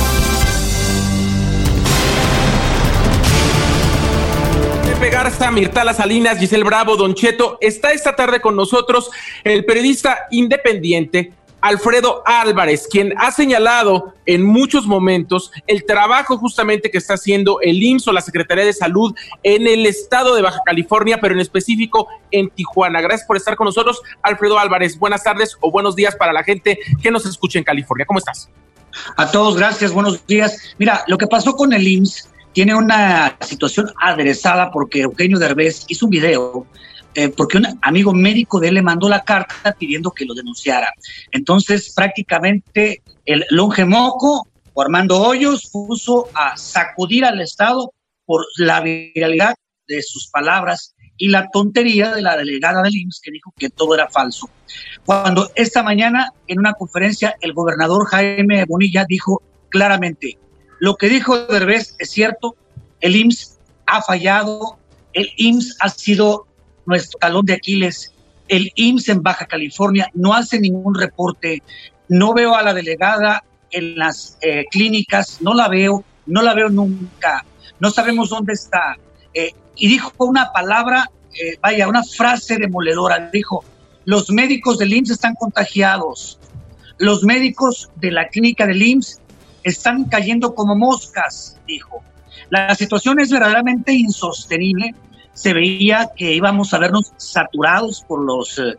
Pepe 5.00 5.12
Garza, 5.14 5.50
Mirtala 5.50 5.94
Salinas, 5.94 6.38
Giselle 6.38 6.62
Bravo, 6.62 6.94
Don 6.94 7.14
Cheto. 7.14 7.56
Está 7.62 7.92
esta 7.92 8.14
tarde 8.14 8.42
con 8.42 8.54
nosotros 8.54 9.10
el 9.44 9.64
periodista 9.64 10.26
independiente 10.30 11.32
Alfredo 11.62 12.22
Álvarez, 12.26 12.86
quien 12.86 13.14
ha 13.16 13.30
señalado 13.30 14.12
en 14.26 14.42
muchos 14.42 14.86
momentos 14.86 15.52
el 15.66 15.86
trabajo 15.86 16.36
justamente 16.36 16.90
que 16.90 16.98
está 16.98 17.14
haciendo 17.14 17.62
el 17.62 17.82
IMSS 17.82 18.08
o 18.08 18.12
la 18.12 18.20
Secretaría 18.20 18.66
de 18.66 18.74
Salud 18.74 19.14
en 19.42 19.66
el 19.66 19.86
estado 19.86 20.34
de 20.34 20.42
Baja 20.42 20.60
California, 20.66 21.18
pero 21.18 21.32
en 21.32 21.40
específico 21.40 22.06
en 22.30 22.50
Tijuana. 22.50 23.00
Gracias 23.00 23.26
por 23.26 23.38
estar 23.38 23.56
con 23.56 23.64
nosotros, 23.64 24.02
Alfredo 24.20 24.58
Álvarez. 24.58 24.98
Buenas 24.98 25.24
tardes 25.24 25.56
o 25.62 25.70
buenos 25.70 25.96
días 25.96 26.14
para 26.14 26.34
la 26.34 26.44
gente 26.44 26.78
que 27.02 27.10
nos 27.10 27.24
escucha 27.24 27.58
en 27.58 27.64
California. 27.64 28.04
¿Cómo 28.04 28.18
estás? 28.18 28.50
A 29.16 29.30
todos, 29.30 29.56
gracias, 29.56 29.92
buenos 29.92 30.26
días. 30.26 30.74
Mira, 30.76 31.04
lo 31.06 31.16
que 31.16 31.26
pasó 31.26 31.56
con 31.56 31.72
el 31.72 31.88
IMSS 31.88 32.28
tiene 32.52 32.74
una 32.74 33.36
situación 33.40 33.92
aderezada 34.00 34.70
porque 34.70 35.02
Eugenio 35.02 35.38
Derbez 35.38 35.84
hizo 35.88 36.06
un 36.06 36.10
video 36.10 36.66
eh, 37.14 37.28
porque 37.28 37.58
un 37.58 37.66
amigo 37.82 38.12
médico 38.12 38.60
de 38.60 38.68
él 38.68 38.74
le 38.74 38.82
mandó 38.82 39.08
la 39.08 39.24
carta 39.24 39.74
pidiendo 39.76 40.12
que 40.12 40.24
lo 40.24 40.34
denunciara. 40.34 40.92
Entonces, 41.32 41.92
prácticamente 41.94 43.02
el 43.26 43.44
longe 43.50 43.84
moco 43.84 44.46
o 44.72 44.82
Armando 44.82 45.20
Hoyos 45.20 45.68
puso 45.72 46.28
a 46.34 46.56
sacudir 46.56 47.24
al 47.24 47.40
Estado 47.40 47.92
por 48.24 48.46
la 48.58 48.80
viralidad 48.80 49.56
de 49.88 50.02
sus 50.02 50.28
palabras 50.28 50.94
y 51.16 51.28
la 51.28 51.48
tontería 51.50 52.14
de 52.14 52.22
la 52.22 52.36
delegada 52.36 52.80
del 52.82 52.96
IMSS 52.96 53.20
que 53.20 53.32
dijo 53.32 53.52
que 53.58 53.70
todo 53.70 53.94
era 53.94 54.08
falso. 54.08 54.48
Cuando 55.04 55.50
esta 55.56 55.82
mañana 55.82 56.32
en 56.46 56.60
una 56.60 56.74
conferencia 56.74 57.36
el 57.40 57.52
gobernador 57.52 58.06
Jaime 58.06 58.64
Bonilla 58.66 59.04
dijo 59.06 59.42
claramente, 59.68 60.38
lo 60.80 60.96
que 60.96 61.10
dijo 61.10 61.38
Derbez 61.46 61.94
es 61.98 62.10
cierto, 62.10 62.56
el 63.00 63.14
IMSS 63.14 63.58
ha 63.86 64.00
fallado, 64.00 64.78
el 65.12 65.30
IMSS 65.36 65.76
ha 65.78 65.90
sido 65.90 66.46
nuestro 66.86 67.18
talón 67.18 67.44
de 67.44 67.52
Aquiles. 67.52 68.12
El 68.48 68.72
IMSS 68.74 69.10
en 69.10 69.22
Baja 69.22 69.46
California 69.46 70.10
no 70.14 70.32
hace 70.32 70.58
ningún 70.58 70.94
reporte. 70.94 71.62
No 72.08 72.32
veo 72.32 72.56
a 72.56 72.62
la 72.62 72.72
delegada 72.72 73.44
en 73.70 73.96
las 73.96 74.38
eh, 74.40 74.64
clínicas, 74.70 75.42
no 75.42 75.52
la 75.52 75.68
veo, 75.68 76.02
no 76.24 76.40
la 76.40 76.54
veo 76.54 76.70
nunca. 76.70 77.44
No 77.78 77.90
sabemos 77.90 78.30
dónde 78.30 78.54
está. 78.54 78.96
Eh, 79.34 79.52
y 79.76 79.86
dijo 79.86 80.12
una 80.18 80.50
palabra, 80.50 81.10
eh, 81.34 81.58
vaya, 81.60 81.88
una 81.88 82.04
frase 82.04 82.56
demoledora. 82.56 83.30
Dijo, 83.30 83.62
los 84.06 84.30
médicos 84.30 84.78
del 84.78 84.94
IMSS 84.94 85.10
están 85.10 85.34
contagiados. 85.34 86.38
Los 86.96 87.22
médicos 87.22 87.90
de 87.96 88.12
la 88.12 88.28
clínica 88.28 88.66
del 88.66 88.82
IMSS 88.82 89.19
están 89.62 90.04
cayendo 90.04 90.54
como 90.54 90.76
moscas, 90.76 91.58
dijo. 91.66 92.02
La 92.48 92.74
situación 92.74 93.20
es 93.20 93.30
verdaderamente 93.30 93.92
insostenible 93.92 94.94
se 95.32 95.54
veía 95.54 96.10
que 96.14 96.34
íbamos 96.34 96.74
a 96.74 96.78
vernos 96.78 97.12
saturados 97.16 98.04
por 98.06 98.20
los 98.20 98.58
eh, 98.58 98.76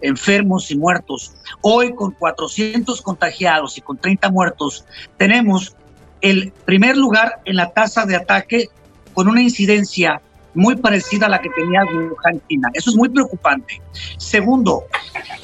enfermos 0.00 0.70
y 0.70 0.76
muertos. 0.76 1.32
Hoy 1.60 1.94
con 1.94 2.10
400 2.12 3.00
contagiados 3.02 3.78
y 3.78 3.80
con 3.80 3.96
30 3.96 4.28
muertos 4.30 4.84
tenemos 5.16 5.76
el 6.20 6.52
primer 6.64 6.96
lugar 6.96 7.40
en 7.44 7.56
la 7.56 7.70
tasa 7.70 8.06
de 8.06 8.16
ataque 8.16 8.68
con 9.14 9.28
una 9.28 9.40
incidencia 9.40 10.20
muy 10.54 10.76
parecida 10.76 11.26
a 11.26 11.28
la 11.28 11.40
que 11.40 11.50
tenía 11.50 11.84
Wuhan, 11.84 12.40
China. 12.48 12.68
Eso 12.74 12.90
es 12.90 12.96
muy 12.96 13.08
preocupante. 13.08 13.80
Segundo, 14.18 14.84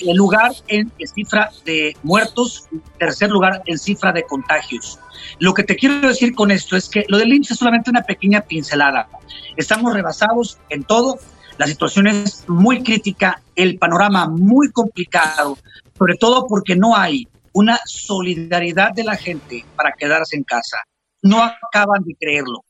el 0.00 0.16
lugar 0.16 0.52
en 0.68 0.92
cifra 1.14 1.50
de 1.64 1.96
muertos. 2.02 2.66
Tercer 2.98 3.30
lugar, 3.30 3.62
en 3.66 3.78
cifra 3.78 4.12
de 4.12 4.24
contagios. 4.24 4.98
Lo 5.38 5.54
que 5.54 5.64
te 5.64 5.76
quiero 5.76 6.06
decir 6.06 6.34
con 6.34 6.50
esto 6.50 6.76
es 6.76 6.88
que 6.88 7.04
lo 7.08 7.18
del 7.18 7.32
IMSS 7.32 7.52
es 7.52 7.58
solamente 7.58 7.90
una 7.90 8.02
pequeña 8.02 8.40
pincelada. 8.40 9.08
Estamos 9.56 9.92
rebasados 9.94 10.58
en 10.68 10.84
todo. 10.84 11.18
La 11.58 11.66
situación 11.66 12.06
es 12.06 12.44
muy 12.48 12.82
crítica, 12.82 13.40
el 13.54 13.78
panorama 13.78 14.28
muy 14.28 14.70
complicado, 14.72 15.56
sobre 15.96 16.16
todo 16.16 16.46
porque 16.46 16.76
no 16.76 16.94
hay 16.94 17.26
una 17.52 17.80
solidaridad 17.86 18.92
de 18.92 19.04
la 19.04 19.16
gente 19.16 19.64
para 19.74 19.92
quedarse 19.92 20.36
en 20.36 20.44
casa. 20.44 20.76
No 21.22 21.42
acaban 21.42 22.02
de 22.04 22.14
creerlo. 22.20 22.64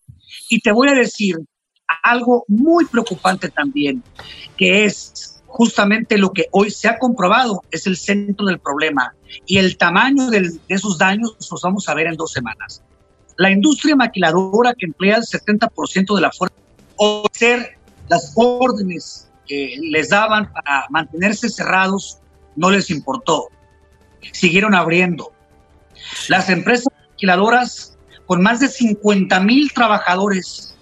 Y 0.48 0.60
te 0.60 0.70
voy 0.70 0.88
a 0.88 0.94
decir 0.94 1.36
algo 2.02 2.44
muy 2.48 2.84
preocupante 2.86 3.48
también, 3.48 4.02
que 4.56 4.84
es 4.84 5.42
justamente 5.46 6.18
lo 6.18 6.32
que 6.32 6.46
hoy 6.50 6.70
se 6.70 6.88
ha 6.88 6.98
comprobado, 6.98 7.62
es 7.70 7.86
el 7.86 7.96
centro 7.96 8.46
del 8.46 8.58
problema. 8.58 9.14
Y 9.46 9.58
el 9.58 9.76
tamaño 9.76 10.30
de 10.30 10.50
esos 10.68 10.98
daños 10.98 11.36
los 11.50 11.62
vamos 11.62 11.88
a 11.88 11.94
ver 11.94 12.06
en 12.06 12.16
dos 12.16 12.32
semanas. 12.32 12.82
La 13.38 13.50
industria 13.50 13.96
maquiladora 13.96 14.74
que 14.74 14.86
emplea 14.86 15.16
el 15.16 15.22
70% 15.22 16.14
de 16.14 16.20
la 16.20 16.30
fuerza, 16.30 16.56
ser 17.32 17.78
las 18.08 18.32
órdenes 18.34 19.30
que 19.46 19.76
les 19.80 20.10
daban 20.10 20.52
para 20.52 20.86
mantenerse 20.90 21.48
cerrados, 21.48 22.18
no 22.54 22.70
les 22.70 22.90
importó. 22.90 23.48
Siguieron 24.32 24.74
abriendo. 24.74 25.32
Las 26.28 26.48
empresas 26.50 26.88
maquiladoras 27.10 27.96
con 28.26 28.42
más 28.42 28.60
de 28.60 28.68
50 28.68 29.40
mil 29.40 29.72
trabajadores 29.72 30.75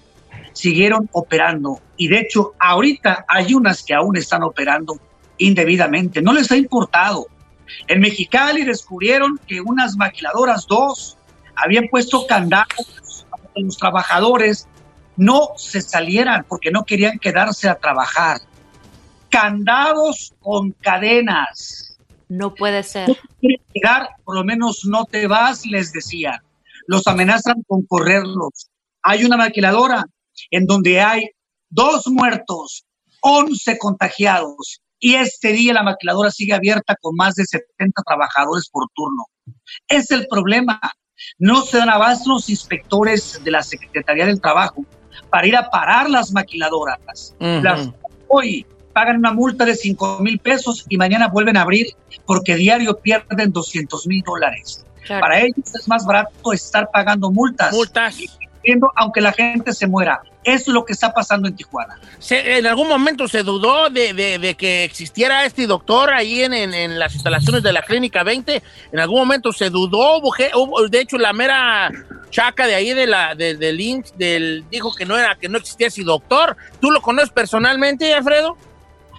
siguieron 0.55 1.11
operando 1.13 1.81
y 1.97 2.09
de 2.09 2.21
hecho 2.21 2.55
ahorita 2.59 3.27
hay 3.29 3.53
unas 3.55 3.83
que 3.83 3.93
aún 3.93 4.17
están 4.17 4.43
operando 4.43 4.99
indebidamente. 5.39 6.23
No 6.23 6.33
les 6.33 6.51
ha 6.51 6.57
importado. 6.57 7.27
En 7.89 8.01
Mexicali 8.01 8.65
descubrieron 8.65 9.39
que 9.47 9.61
unas 9.61 9.97
maquiladoras, 9.97 10.67
dos, 10.67 11.19
habían 11.57 11.89
puesto 11.89 12.27
candados 12.27 13.27
para 13.31 13.43
que 13.53 13.61
los 13.61 13.77
trabajadores 13.77 14.69
no 15.17 15.51
se 15.57 15.81
salieran 15.81 16.45
porque 16.49 16.71
no 16.71 16.85
querían 16.85 17.19
quedarse 17.19 17.69
a 17.69 17.77
trabajar. 17.77 18.41
Candados 19.29 20.35
con 20.41 20.73
cadenas. 20.73 21.99
No 22.29 22.55
puede 22.55 22.83
ser. 22.83 23.17
llegar, 23.41 24.11
por 24.25 24.37
lo 24.37 24.45
menos 24.45 24.85
no 24.85 25.05
te 25.05 25.27
vas, 25.27 25.67
les 25.67 25.93
decían. 25.93 26.41
Los 26.87 27.07
amenazan 27.07 27.63
con 27.67 27.83
correrlos. 27.87 28.71
Hay 29.03 29.25
una 29.25 29.37
maquiladora 29.37 30.07
en 30.51 30.67
donde 30.67 31.01
hay 31.01 31.31
dos 31.71 32.07
muertos, 32.07 32.85
11 33.21 33.79
contagiados, 33.79 34.81
y 35.05 35.17
este 35.17 35.53
día 35.53 35.75
la 35.75 35.83
maquiladora 35.83 36.31
sigue 36.31 36.55
abierta 36.55 36.97
con 37.01 37.15
más 37.15 37.35
de 37.35 37.45
70 37.45 38.03
trabajadores 38.07 38.71
por 38.71 38.89
turno. 38.95 39.25
Es 39.87 40.11
el 40.11 40.27
problema. 40.29 40.81
No 41.39 41.61
se 41.61 41.77
dan 41.77 41.91
abasto 41.91 42.31
los 42.31 42.49
inspectores 42.49 43.39
de 43.45 43.51
la 43.51 43.63
Secretaría 43.63 44.25
del 44.25 44.41
Trabajo 44.41 44.85
para 45.29 45.47
ir 45.47 45.57
a 45.57 45.69
parar 45.69 46.09
las 46.09 46.33
maquiladoras. 46.33 47.35
hoy 48.29 48.67
pagan 48.95 49.19
una 49.19 49.33
multa 49.33 49.67
de 49.67 49.75
5 49.75 50.21
mil 50.21 50.39
pesos 50.39 50.87
y 50.89 50.97
mañana 50.97 51.29
vuelven 51.29 51.59
a 51.59 51.63
abrir 51.63 51.89
porque 52.25 52.55
diario 52.55 52.99
pierden 52.99 53.53
200 53.53 54.07
mil 54.07 54.23
dólares. 54.23 54.87
Para 55.07 55.41
ellos 55.41 55.75
es 55.79 55.87
más 55.87 56.07
barato 56.07 56.53
estar 56.55 56.91
pagando 56.91 57.31
multas. 57.31 57.75
Multas 57.75 58.17
aunque 58.97 59.21
la 59.21 59.33
gente 59.33 59.73
se 59.73 59.87
muera. 59.87 60.23
Eso 60.43 60.71
es 60.71 60.75
lo 60.75 60.85
que 60.85 60.93
está 60.93 61.13
pasando 61.13 61.49
en 61.49 61.57
Tijuana. 61.57 61.99
¿En 62.31 62.67
algún 62.67 62.89
momento 62.89 63.29
se 63.29 63.43
dudó 63.43 63.89
de, 63.89 64.55
que 64.59 64.85
existiera 64.85 65.45
este 65.45 65.67
doctor 65.67 66.13
ahí 66.13 66.43
en, 66.43 66.99
las 66.99 67.15
instalaciones 67.15 67.63
de 67.63 67.73
la 67.73 67.83
Clínica 67.83 68.23
20? 68.23 68.63
¿En 68.93 69.01
algún 69.01 69.19
momento 69.19 69.53
se 69.53 69.71
dudó? 69.71 70.21
De 70.91 71.01
hecho, 71.01 71.17
la 71.17 71.33
mera 71.33 71.91
chaca 72.31 72.67
de 72.67 72.75
ahí 72.75 72.93
de 72.93 73.07
la, 73.07 73.35
de, 73.35 73.57
del 73.57 74.05
del, 74.17 74.65
dijo 74.71 74.95
que 74.95 75.07
no, 75.07 75.17
era, 75.17 75.37
que 75.37 75.49
no 75.49 75.59
existía 75.59 75.87
ese 75.87 76.03
doctor. 76.03 76.57
¿Tú 76.81 76.91
lo 76.91 77.01
conoces 77.01 77.31
personalmente, 77.31 78.13
Alfredo? 78.13 78.57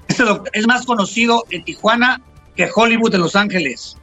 Este 0.08 0.23
doctor 0.23 0.51
es 0.53 0.67
más 0.67 0.86
conocido 0.86 1.45
en 1.49 1.63
Tijuana 1.63 2.21
que 2.55 2.69
Hollywood 2.73 3.12
de 3.12 3.17
Los 3.17 3.36
Ángeles. 3.36 3.97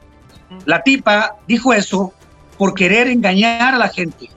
La 0.66 0.82
tipa 0.82 1.36
dijo 1.46 1.72
eso 1.72 2.12
por 2.58 2.74
querer 2.74 3.08
engañar 3.08 3.74
a 3.74 3.78
la 3.78 3.88
gente. 3.88 4.30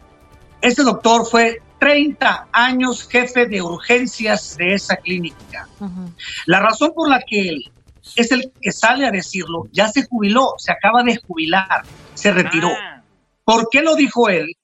Ese 0.66 0.82
doctor 0.82 1.28
fue 1.28 1.62
30 1.80 2.48
años 2.52 3.08
jefe 3.08 3.46
de 3.46 3.62
urgencias 3.62 4.58
de 4.58 4.74
esa 4.74 4.96
clínica. 4.96 5.70
La 6.48 6.60
razón 6.60 6.92
por 6.96 7.08
la 7.08 7.22
que 7.22 7.50
él 7.50 7.72
es 8.16 8.32
el 8.32 8.52
que 8.60 8.72
sale 8.72 9.06
a 9.06 9.12
decirlo, 9.12 9.68
ya 9.72 9.90
se 9.90 10.08
jubiló, 10.08 10.56
se 10.58 10.72
acaba 10.72 11.04
de 11.04 11.18
jubilar, 11.18 11.84
se 12.16 12.32
retiró. 12.32 12.70
Ah. 12.70 13.04
¿Por 13.44 13.70
qué 13.70 13.84
lo 13.84 13.94
dijo 13.94 14.28
él? 14.28 14.56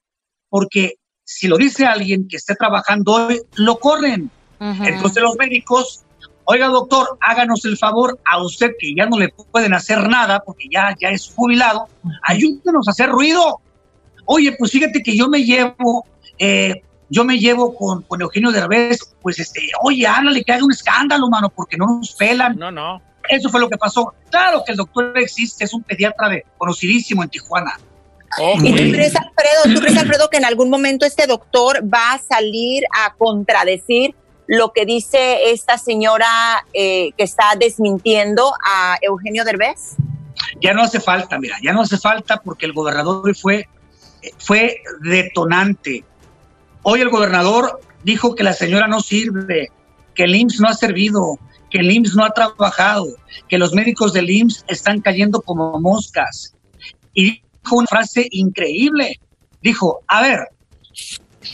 Porque 0.49 0.95
si 1.23 1.47
lo 1.47 1.55
dice 1.57 1.85
alguien 1.85 2.27
que 2.27 2.37
esté 2.37 2.55
trabajando 2.55 3.13
hoy, 3.13 3.39
lo 3.53 3.77
corren. 3.77 4.31
Entonces 4.59 5.21
los 5.21 5.35
médicos, 5.35 6.01
oiga 6.45 6.67
doctor, 6.67 7.15
háganos 7.21 7.63
el 7.65 7.77
favor 7.77 8.19
a 8.25 8.41
usted 8.43 8.71
que 8.79 8.95
ya 8.97 9.05
no 9.05 9.19
le 9.19 9.29
pueden 9.29 9.75
hacer 9.75 10.09
nada 10.09 10.41
porque 10.43 10.65
ya, 10.71 10.95
ya 10.99 11.09
es 11.09 11.31
jubilado, 11.35 11.87
ayúdenos 12.23 12.87
a 12.87 12.91
hacer 12.91 13.09
ruido 13.09 13.61
oye, 14.25 14.55
pues 14.57 14.71
fíjate 14.71 15.01
que 15.01 15.15
yo 15.15 15.27
me 15.27 15.43
llevo, 15.43 16.05
eh, 16.37 16.81
yo 17.09 17.23
me 17.23 17.37
llevo 17.37 17.75
con, 17.75 18.03
con 18.03 18.21
Eugenio 18.21 18.51
Derbez, 18.51 18.99
pues 19.21 19.39
este, 19.39 19.61
oye, 19.83 20.07
háblale 20.07 20.43
que 20.43 20.53
haga 20.53 20.63
un 20.63 20.71
escándalo, 20.71 21.29
mano, 21.29 21.49
porque 21.49 21.77
no 21.77 21.85
nos 21.97 22.13
pelan. 22.13 22.57
No, 22.57 22.71
no. 22.71 23.01
Eso 23.29 23.49
fue 23.49 23.59
lo 23.59 23.69
que 23.69 23.77
pasó. 23.77 24.13
Claro 24.29 24.63
que 24.65 24.71
el 24.71 24.77
doctor 24.77 25.17
existe, 25.17 25.63
es 25.63 25.73
un 25.73 25.83
pediatra 25.83 26.29
de, 26.29 26.45
conocidísimo 26.57 27.23
en 27.23 27.29
Tijuana. 27.29 27.79
¿Y 28.63 28.71
tú 28.71 28.91
crees, 28.91 29.13
Alfredo, 29.15 29.75
tú 29.75 29.81
crees, 29.81 29.97
Alfredo, 29.97 30.29
que 30.29 30.37
en 30.37 30.45
algún 30.45 30.69
momento 30.69 31.05
este 31.05 31.27
doctor 31.27 31.81
va 31.83 32.13
a 32.13 32.17
salir 32.17 32.83
a 32.97 33.13
contradecir 33.15 34.15
lo 34.47 34.71
que 34.71 34.85
dice 34.85 35.51
esta 35.51 35.77
señora 35.77 36.65
eh, 36.73 37.11
que 37.17 37.23
está 37.23 37.55
desmintiendo 37.59 38.53
a 38.65 38.97
Eugenio 39.01 39.43
Derbez? 39.43 39.95
Ya 40.61 40.73
no 40.73 40.81
hace 40.81 40.99
falta, 40.99 41.39
mira, 41.39 41.57
ya 41.61 41.73
no 41.73 41.81
hace 41.81 41.97
falta 41.97 42.37
porque 42.37 42.65
el 42.65 42.73
gobernador 42.73 43.35
fue, 43.35 43.67
fue 44.37 44.81
detonante. 45.01 46.03
Hoy 46.83 47.01
el 47.01 47.09
gobernador 47.09 47.79
dijo 48.03 48.35
que 48.35 48.43
la 48.43 48.53
señora 48.53 48.87
no 48.87 49.01
sirve, 49.01 49.69
que 50.15 50.23
el 50.23 50.35
IMSS 50.35 50.59
no 50.59 50.67
ha 50.67 50.73
servido, 50.73 51.39
que 51.69 51.79
el 51.79 51.91
IMSS 51.91 52.15
no 52.15 52.25
ha 52.25 52.31
trabajado, 52.31 53.07
que 53.47 53.57
los 53.57 53.73
médicos 53.73 54.13
del 54.13 54.29
IMSS 54.29 54.65
están 54.67 55.01
cayendo 55.01 55.41
como 55.41 55.79
moscas. 55.79 56.55
Y 57.13 57.41
dijo 57.63 57.75
una 57.75 57.87
frase 57.87 58.27
increíble. 58.31 59.19
Dijo, 59.61 60.01
a 60.07 60.21
ver, 60.21 60.39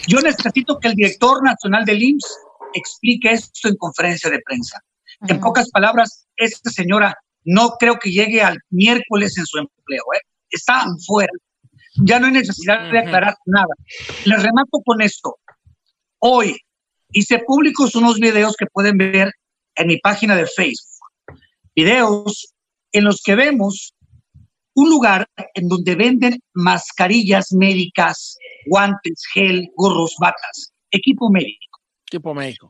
yo 0.07 0.19
necesito 0.21 0.79
que 0.79 0.87
el 0.89 0.95
director 0.95 1.43
nacional 1.43 1.85
del 1.85 2.01
IMSS 2.01 2.37
explique 2.73 3.31
esto 3.31 3.67
en 3.67 3.75
conferencia 3.75 4.29
de 4.29 4.39
prensa. 4.45 4.81
En 5.27 5.39
pocas 5.39 5.69
palabras, 5.71 6.27
esta 6.35 6.69
señora 6.69 7.17
no 7.43 7.71
creo 7.79 7.97
que 7.97 8.11
llegue 8.11 8.41
al 8.41 8.59
miércoles 8.69 9.37
en 9.37 9.45
su 9.45 9.57
empleo. 9.57 10.03
¿eh? 10.15 10.21
Está 10.49 10.85
fuera. 11.05 11.31
Ya 12.03 12.19
no 12.19 12.27
hay 12.27 12.33
necesidad 12.33 12.91
de 12.91 12.99
aclarar 12.99 13.35
nada. 13.45 13.73
Les 14.25 14.41
remato 14.41 14.81
con 14.85 15.01
esto. 15.01 15.37
Hoy 16.19 16.57
hice 17.11 17.39
públicos 17.39 17.95
unos 17.95 18.19
videos 18.19 18.55
que 18.55 18.65
pueden 18.67 18.97
ver 18.97 19.31
en 19.75 19.87
mi 19.87 19.97
página 19.97 20.35
de 20.35 20.45
Facebook. 20.45 20.85
Videos 21.75 22.53
en 22.91 23.03
los 23.03 23.21
que 23.23 23.35
vemos 23.35 23.93
un 24.73 24.89
lugar 24.89 25.27
en 25.55 25.67
donde 25.67 25.95
venden 25.95 26.39
mascarillas 26.53 27.51
médicas, 27.51 28.37
guantes, 28.67 29.23
gel, 29.33 29.67
gorros, 29.75 30.15
batas, 30.19 30.71
equipo 30.91 31.29
médico. 31.31 31.79
Equipo 32.07 32.33
médico. 32.33 32.69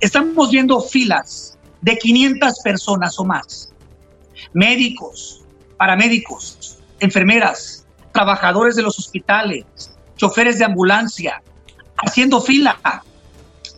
Estamos 0.00 0.50
viendo 0.50 0.80
filas 0.80 1.58
de 1.82 1.96
500 1.96 2.58
personas 2.64 3.18
o 3.18 3.24
más. 3.24 3.72
Médicos, 4.54 5.44
paramédicos, 5.76 6.79
enfermeras, 7.00 7.86
trabajadores 8.12 8.76
de 8.76 8.82
los 8.82 8.98
hospitales, 8.98 9.64
choferes 10.16 10.58
de 10.58 10.64
ambulancia, 10.64 11.42
haciendo 11.96 12.40
fila 12.40 12.78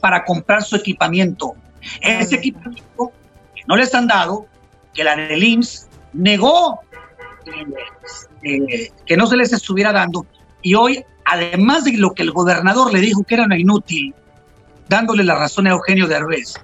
para 0.00 0.24
comprar 0.24 0.62
su 0.62 0.76
equipamiento. 0.76 1.54
Ese 2.00 2.36
equipamiento 2.36 3.12
que 3.54 3.62
no 3.66 3.76
les 3.76 3.94
han 3.94 4.06
dado, 4.06 4.46
que 4.94 5.04
la 5.04 5.16
del 5.16 5.42
IMSS 5.42 5.88
negó 6.12 6.80
eh, 8.42 8.90
que 9.06 9.16
no 9.16 9.26
se 9.26 9.36
les 9.36 9.52
estuviera 9.52 9.92
dando. 9.92 10.26
Y 10.62 10.74
hoy, 10.74 11.04
además 11.24 11.84
de 11.84 11.92
lo 11.96 12.12
que 12.12 12.22
el 12.22 12.32
gobernador 12.32 12.92
le 12.92 13.00
dijo 13.00 13.24
que 13.24 13.34
era 13.34 13.44
una 13.44 13.58
inútil, 13.58 14.14
dándole 14.88 15.24
la 15.24 15.34
razón 15.36 15.66
a 15.66 15.70
Eugenio 15.70 16.06
Derbez. 16.06 16.54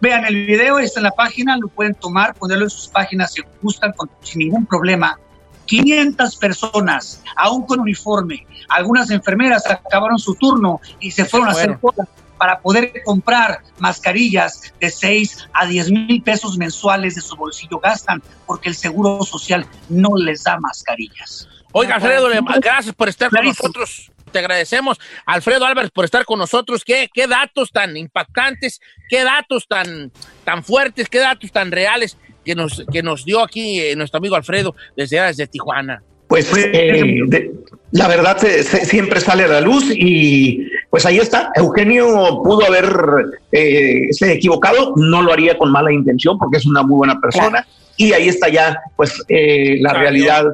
Vean 0.00 0.24
el 0.24 0.46
video, 0.46 0.78
está 0.78 1.00
en 1.00 1.04
la 1.04 1.12
página, 1.12 1.56
lo 1.56 1.68
pueden 1.68 1.94
tomar, 1.94 2.34
ponerlo 2.34 2.64
en 2.64 2.70
sus 2.70 2.88
páginas 2.88 3.32
si 3.32 3.42
gustan, 3.62 3.94
sin 4.22 4.40
ningún 4.40 4.66
problema. 4.66 5.18
500 5.66 6.36
personas, 6.36 7.22
aún 7.36 7.66
con 7.66 7.80
uniforme. 7.80 8.46
Algunas 8.68 9.10
enfermeras 9.10 9.64
acabaron 9.66 10.18
su 10.18 10.34
turno 10.34 10.80
y 11.00 11.10
se 11.10 11.24
fueron 11.24 11.48
a 11.48 11.52
hacer 11.52 11.78
cola 11.78 12.08
para 12.38 12.58
poder 12.58 12.92
comprar 13.04 13.62
mascarillas 13.78 14.74
de 14.80 14.90
6 14.90 15.48
a 15.52 15.64
10 15.64 15.92
mil 15.92 16.22
pesos 16.22 16.58
mensuales 16.58 17.14
de 17.14 17.20
su 17.20 17.36
bolsillo. 17.36 17.78
Gastan 17.78 18.20
porque 18.46 18.68
el 18.68 18.74
Seguro 18.74 19.22
Social 19.22 19.64
no 19.88 20.16
les 20.16 20.42
da 20.42 20.58
mascarillas. 20.58 21.48
Oiga, 21.70 21.94
Alfredo, 21.94 22.28
gracias 22.60 22.94
por 22.94 23.08
estar 23.08 23.30
con 23.30 23.44
nosotros. 23.44 24.10
Te 24.32 24.38
agradecemos, 24.40 24.98
Alfredo 25.24 25.66
Álvarez, 25.66 25.90
por 25.90 26.04
estar 26.04 26.24
con 26.24 26.38
nosotros. 26.38 26.82
¿Qué, 26.84 27.10
qué 27.12 27.26
datos 27.28 27.70
tan 27.70 27.96
impactantes, 27.96 28.80
qué 29.08 29.22
datos 29.22 29.68
tan, 29.68 30.10
tan 30.44 30.64
fuertes, 30.64 31.08
qué 31.08 31.18
datos 31.18 31.52
tan 31.52 31.70
reales 31.70 32.16
que 32.44 32.54
nos, 32.54 32.84
que 32.92 33.02
nos 33.02 33.24
dio 33.24 33.42
aquí 33.42 33.80
eh, 33.80 33.96
nuestro 33.96 34.18
amigo 34.18 34.36
Alfredo 34.36 34.74
desde, 34.96 35.20
desde 35.20 35.46
Tijuana. 35.46 36.02
Pues 36.28 36.50
eh, 36.56 37.50
la 37.90 38.08
verdad 38.08 38.38
siempre 38.38 39.20
sale 39.20 39.44
a 39.44 39.48
la 39.48 39.60
luz 39.60 39.84
y 39.94 40.66
pues 40.88 41.04
ahí 41.04 41.18
está. 41.18 41.52
Eugenio 41.54 42.06
pudo 42.42 42.66
haber 42.66 42.86
eh, 43.52 44.06
se 44.12 44.32
equivocado, 44.32 44.94
no 44.96 45.20
lo 45.20 45.32
haría 45.32 45.58
con 45.58 45.70
mala 45.70 45.92
intención 45.92 46.38
porque 46.38 46.56
es 46.56 46.64
una 46.64 46.82
muy 46.82 46.96
buena 46.96 47.20
persona 47.20 47.66
y 47.98 48.12
ahí 48.14 48.28
está 48.28 48.48
ya 48.48 48.80
pues 48.96 49.22
eh, 49.28 49.76
la 49.80 49.92
realidad. 49.92 50.46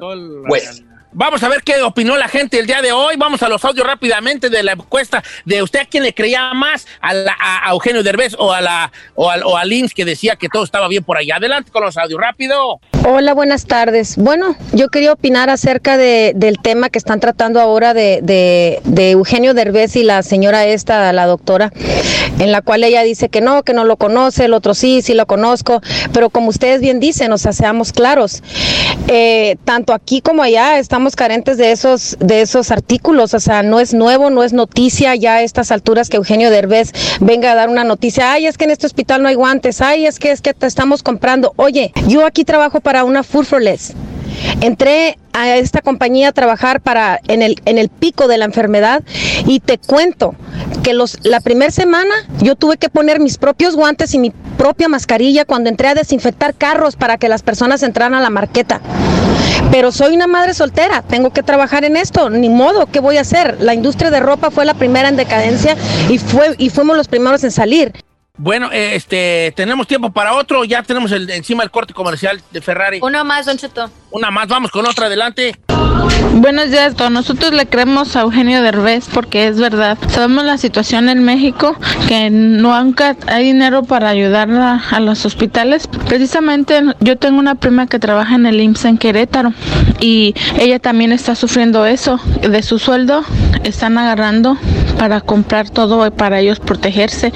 Pues, 0.49 0.85
Vamos 1.19 1.43
a 1.43 1.49
ver 1.49 1.65
qué 1.65 1.83
opinó 1.83 2.17
la 2.17 2.29
gente 2.29 2.61
el 2.61 2.69
día 2.69 2.81
de 2.81 2.93
hoy. 2.93 3.17
Vamos 3.17 3.43
a 3.43 3.49
los 3.49 3.65
audios 3.65 3.85
rápidamente 3.85 4.51
de 4.51 4.63
la 4.63 4.75
encuesta 4.75 5.21
de 5.45 5.65
usted 5.65 5.81
a 5.81 5.85
quién 5.85 6.05
le 6.05 6.15
creía 6.15 6.55
más, 6.55 6.87
a, 7.01 7.71
Eugenio 7.73 8.05
Derbez 8.05 8.37
o 8.39 8.53
a 8.53 8.61
la 8.61 8.93
o, 9.17 9.29
al, 9.29 9.43
o 9.43 9.57
a 9.57 9.65
Lins 9.65 9.95
que 9.95 10.05
decía 10.05 10.37
que 10.37 10.49
todo 10.49 10.63
estaba 10.63 10.87
bien 10.87 11.03
por 11.03 11.19
allá. 11.19 11.35
Adelante 11.39 11.73
con 11.73 11.83
los 11.83 11.97
audios, 11.97 12.21
rápido. 12.21 12.81
Hola, 13.05 13.35
buenas 13.35 13.67
tardes. 13.67 14.17
Bueno, 14.17 14.55
yo 14.73 14.89
quería 14.91 15.13
opinar 15.13 15.51
acerca 15.51 15.97
de, 15.97 16.35
del 16.37 16.59
tema 16.61 16.89
que 16.89 16.99
están 16.99 17.19
tratando 17.19 17.61
ahora 17.61 17.95
de, 17.95 18.21
de, 18.23 18.81
de, 18.85 19.11
Eugenio 19.13 19.55
Derbez 19.55 19.97
y 19.97 20.05
la 20.05 20.23
señora 20.23 20.67
esta, 20.67 21.13
la 21.13 21.27
doctora, 21.27 21.73
en 22.39 22.53
la 22.53 22.61
cual 22.61 22.85
ella 22.85 23.03
dice 23.03 23.29
que 23.29 23.41
no, 23.41 23.63
que 23.63 23.73
no 23.73 23.85
lo 23.85 23.97
conoce, 23.97 24.45
el 24.45 24.53
otro 24.53 24.75
sí, 24.75 25.01
sí 25.03 25.15
lo 25.15 25.27
conozco, 25.27 25.81
pero 26.13 26.31
como 26.31 26.49
ustedes 26.49 26.81
bien 26.81 27.01
dicen, 27.01 27.33
o 27.33 27.39
sea, 27.39 27.53
seamos 27.53 27.93
claros, 27.93 28.43
eh, 29.07 29.57
tanto 29.65 29.93
aquí 29.95 30.21
como 30.21 30.43
allá 30.43 30.79
estamos 30.79 31.08
carentes 31.17 31.57
de 31.57 31.73
esos, 31.73 32.17
de 32.21 32.43
esos 32.43 32.71
artículos, 32.71 33.35
o 33.35 33.41
sea, 33.41 33.63
no 33.63 33.81
es 33.81 33.95
nuevo, 33.95 34.31
no 34.31 34.43
es 34.43 34.53
noticia 34.53 35.15
ya 35.15 35.35
a 35.35 35.43
estas 35.43 35.71
alturas 35.71 36.09
que 36.09 36.17
Eugenio 36.17 36.51
Derbez 36.51 36.93
venga 37.21 37.53
a 37.53 37.55
dar 37.55 37.69
una 37.69 37.85
noticia, 37.85 38.33
ay, 38.33 38.47
es 38.47 38.59
que 38.59 38.65
en 38.65 38.71
este 38.71 38.87
hospital 38.87 39.23
no 39.23 39.29
hay 39.29 39.35
guantes, 39.35 39.81
ay, 39.81 40.07
es 40.07 40.19
que 40.19 40.31
es 40.31 40.41
que 40.41 40.55
te 40.55 40.67
estamos 40.67 41.03
comprando. 41.03 41.53
Oye, 41.57 41.93
yo 42.07 42.27
aquí 42.27 42.45
trabajo 42.45 42.81
para 42.81 43.05
una 43.05 43.23
Furforless. 43.23 43.95
Entré 44.61 45.19
a 45.33 45.57
esta 45.57 45.83
compañía 45.83 46.29
a 46.29 46.33
trabajar 46.33 46.81
para 46.81 47.21
en 47.29 47.43
el, 47.43 47.61
en 47.65 47.79
el 47.79 47.89
pico 47.89 48.29
de 48.29 48.39
la 48.39 48.45
enfermedad 48.45 49.03
y 49.47 49.61
te 49.61 49.79
cuento 49.79 50.35
que 50.83 50.95
los, 50.95 51.19
la 51.25 51.41
primera 51.41 51.71
semana 51.71 52.15
yo 52.41 52.57
tuve 52.57 52.77
que 52.77 52.89
poner 52.89 53.21
mis 53.21 53.39
propios 53.39 53.77
guantes 53.77 54.15
y 54.15 54.19
mi 54.19 54.31
propia 54.31 54.89
mascarilla 54.89 55.45
cuando 55.45 55.71
entré 55.71 55.89
a 55.89 55.95
desinfectar 55.95 56.55
carros 56.55 56.97
para 56.97 57.19
que 57.19 57.29
las 57.29 57.43
personas 57.43 57.83
entraran 57.83 58.15
a 58.15 58.21
la 58.21 58.31
marqueta. 58.31 58.81
Pero 59.71 59.93
soy 59.93 60.15
una 60.15 60.27
madre 60.27 60.55
soltera, 60.55 61.03
tengo 61.03 61.31
que 61.31 61.43
trabajar 61.43 61.85
en 61.85 61.97
esto, 61.97 62.31
ni 62.31 62.49
modo, 62.49 62.87
¿qué 62.87 63.01
voy 63.01 63.19
a 63.19 63.21
hacer? 63.21 63.59
La 63.61 63.75
industria 63.75 64.11
de 64.11 64.21
ropa 64.21 64.51
fue 64.51 64.65
la 64.65 64.75
primera 64.75 65.09
en 65.09 65.17
decadencia 65.17 65.77
y, 66.09 66.19
fue, 66.19 66.55
y 66.59 66.71
fuimos 66.71 66.97
los 66.97 67.09
primeros 67.09 67.45
en 67.45 67.51
salir. 67.51 67.93
Bueno, 68.39 68.71
este, 68.73 69.53
tenemos 69.57 69.87
tiempo 69.87 70.11
para 70.11 70.35
otro, 70.35 70.65
ya 70.65 70.83
tenemos 70.83 71.11
el, 71.13 71.29
encima 71.31 71.65
el 71.65 71.71
corte 71.71 71.93
comercial 71.93 72.41
de 72.51 72.61
Ferrari. 72.61 73.01
Uno 73.03 73.25
más, 73.25 73.47
Don 73.47 73.59
Cheto. 73.59 73.91
Una 74.13 74.31
más, 74.31 74.47
vamos 74.47 74.71
con 74.71 74.87
otra, 74.87 75.07
adelante. 75.07 75.57
Buenos 76.41 76.71
días, 76.71 76.95
todos. 76.95 77.11
Nosotros 77.11 77.53
le 77.53 77.67
creemos 77.67 78.15
a 78.15 78.21
Eugenio 78.21 78.63
Derbez 78.63 79.09
porque 79.13 79.49
es 79.49 79.59
verdad. 79.59 79.99
Sabemos 80.09 80.45
la 80.45 80.57
situación 80.57 81.09
en 81.09 81.25
México, 81.25 81.75
que 82.07 82.31
nunca 82.31 83.17
hay 83.27 83.45
dinero 83.47 83.83
para 83.83 84.09
ayudar 84.09 84.49
a, 84.51 85.01
los 85.01 85.27
hospitales. 85.27 85.89
Precisamente 86.09 86.81
yo 87.01 87.19
tengo 87.19 87.39
una 87.39 87.57
prima 87.57 87.87
que 87.87 87.99
trabaja 87.99 88.37
en 88.37 88.47
el 88.47 88.61
IMSS 88.61 88.85
en 88.85 88.99
Querétaro 88.99 89.53
y 90.01 90.35
ella 90.59 90.79
también 90.79 91.13
está 91.13 91.35
sufriendo 91.35 91.87
eso. 91.87 92.21
De 92.41 92.63
su 92.63 92.79
sueldo 92.79 93.25
están 93.65 93.99
agarrando 93.99 94.57
para 94.99 95.21
comprar 95.21 95.71
todo 95.71 96.11
para 96.11 96.41
ellos 96.41 96.61
protegerse, 96.61 97.33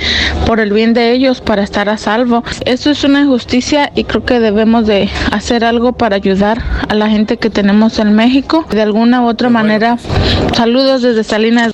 por 0.47 0.59
el 0.59 0.73
bien 0.73 0.95
de 0.95 1.13
ellos, 1.13 1.41
para 1.41 1.63
estar 1.63 1.89
a 1.89 1.97
salvo. 1.97 2.45
Esto 2.67 2.91
es 2.91 3.05
una 3.05 3.21
injusticia 3.21 3.93
y 3.95 4.05
creo 4.05 4.25
que 4.25 4.41
debemos 4.41 4.87
de 4.87 5.09
hacer 5.31 5.65
algo 5.65 5.93
para 5.93 6.17
ayudar 6.17 6.63
a 6.89 6.95
la 6.95 7.09
gente 7.09 7.37
que 7.37 7.51
tenemos 7.51 7.99
en 7.99 8.15
México. 8.15 8.32
De 8.33 8.81
alguna 8.81 9.21
u 9.21 9.29
otra 9.29 9.51
manera, 9.51 9.99
saludos 10.57 11.03
desde 11.03 11.23
Salinas. 11.23 11.73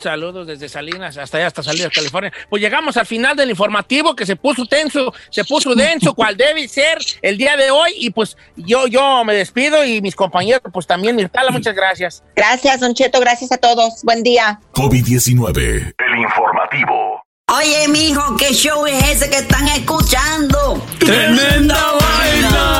Saludos 0.00 0.46
desde 0.46 0.68
Salinas 0.68 1.16
hasta 1.18 1.36
allá, 1.36 1.46
hasta 1.46 1.62
Salinas, 1.62 1.90
California. 1.94 2.32
Pues 2.48 2.60
llegamos 2.60 2.96
al 2.96 3.06
final 3.06 3.36
del 3.36 3.50
informativo 3.50 4.16
que 4.16 4.26
se 4.26 4.34
puso 4.34 4.66
tenso, 4.66 5.12
se 5.30 5.44
puso 5.44 5.74
denso, 5.76 6.14
cual 6.14 6.36
debe 6.36 6.66
ser 6.66 6.98
el 7.22 7.36
día 7.38 7.56
de 7.56 7.70
hoy. 7.70 7.92
Y 7.96 8.10
pues 8.10 8.36
yo, 8.56 8.88
yo 8.88 9.22
me 9.24 9.34
despido 9.34 9.84
y 9.84 10.00
mis 10.00 10.16
compañeros, 10.16 10.62
pues 10.72 10.86
también, 10.86 11.14
Mirtala, 11.14 11.52
muchas 11.52 11.76
gracias. 11.76 12.24
Gracias, 12.34 12.80
Don 12.80 12.92
Cheto, 12.92 13.20
gracias 13.20 13.52
a 13.52 13.58
todos. 13.58 14.02
Buen 14.02 14.24
día. 14.24 14.58
COVID-19. 14.72 15.94
El 15.96 16.18
informativo. 16.18 17.22
Oye, 17.52 17.86
mijo, 17.88 18.36
¿qué 18.36 18.52
show 18.52 18.86
es 18.86 19.04
ese 19.10 19.30
que 19.30 19.36
están 19.36 19.68
escuchando? 19.68 20.82
¡Tremenda, 20.98 21.92
vaina! 22.00 22.79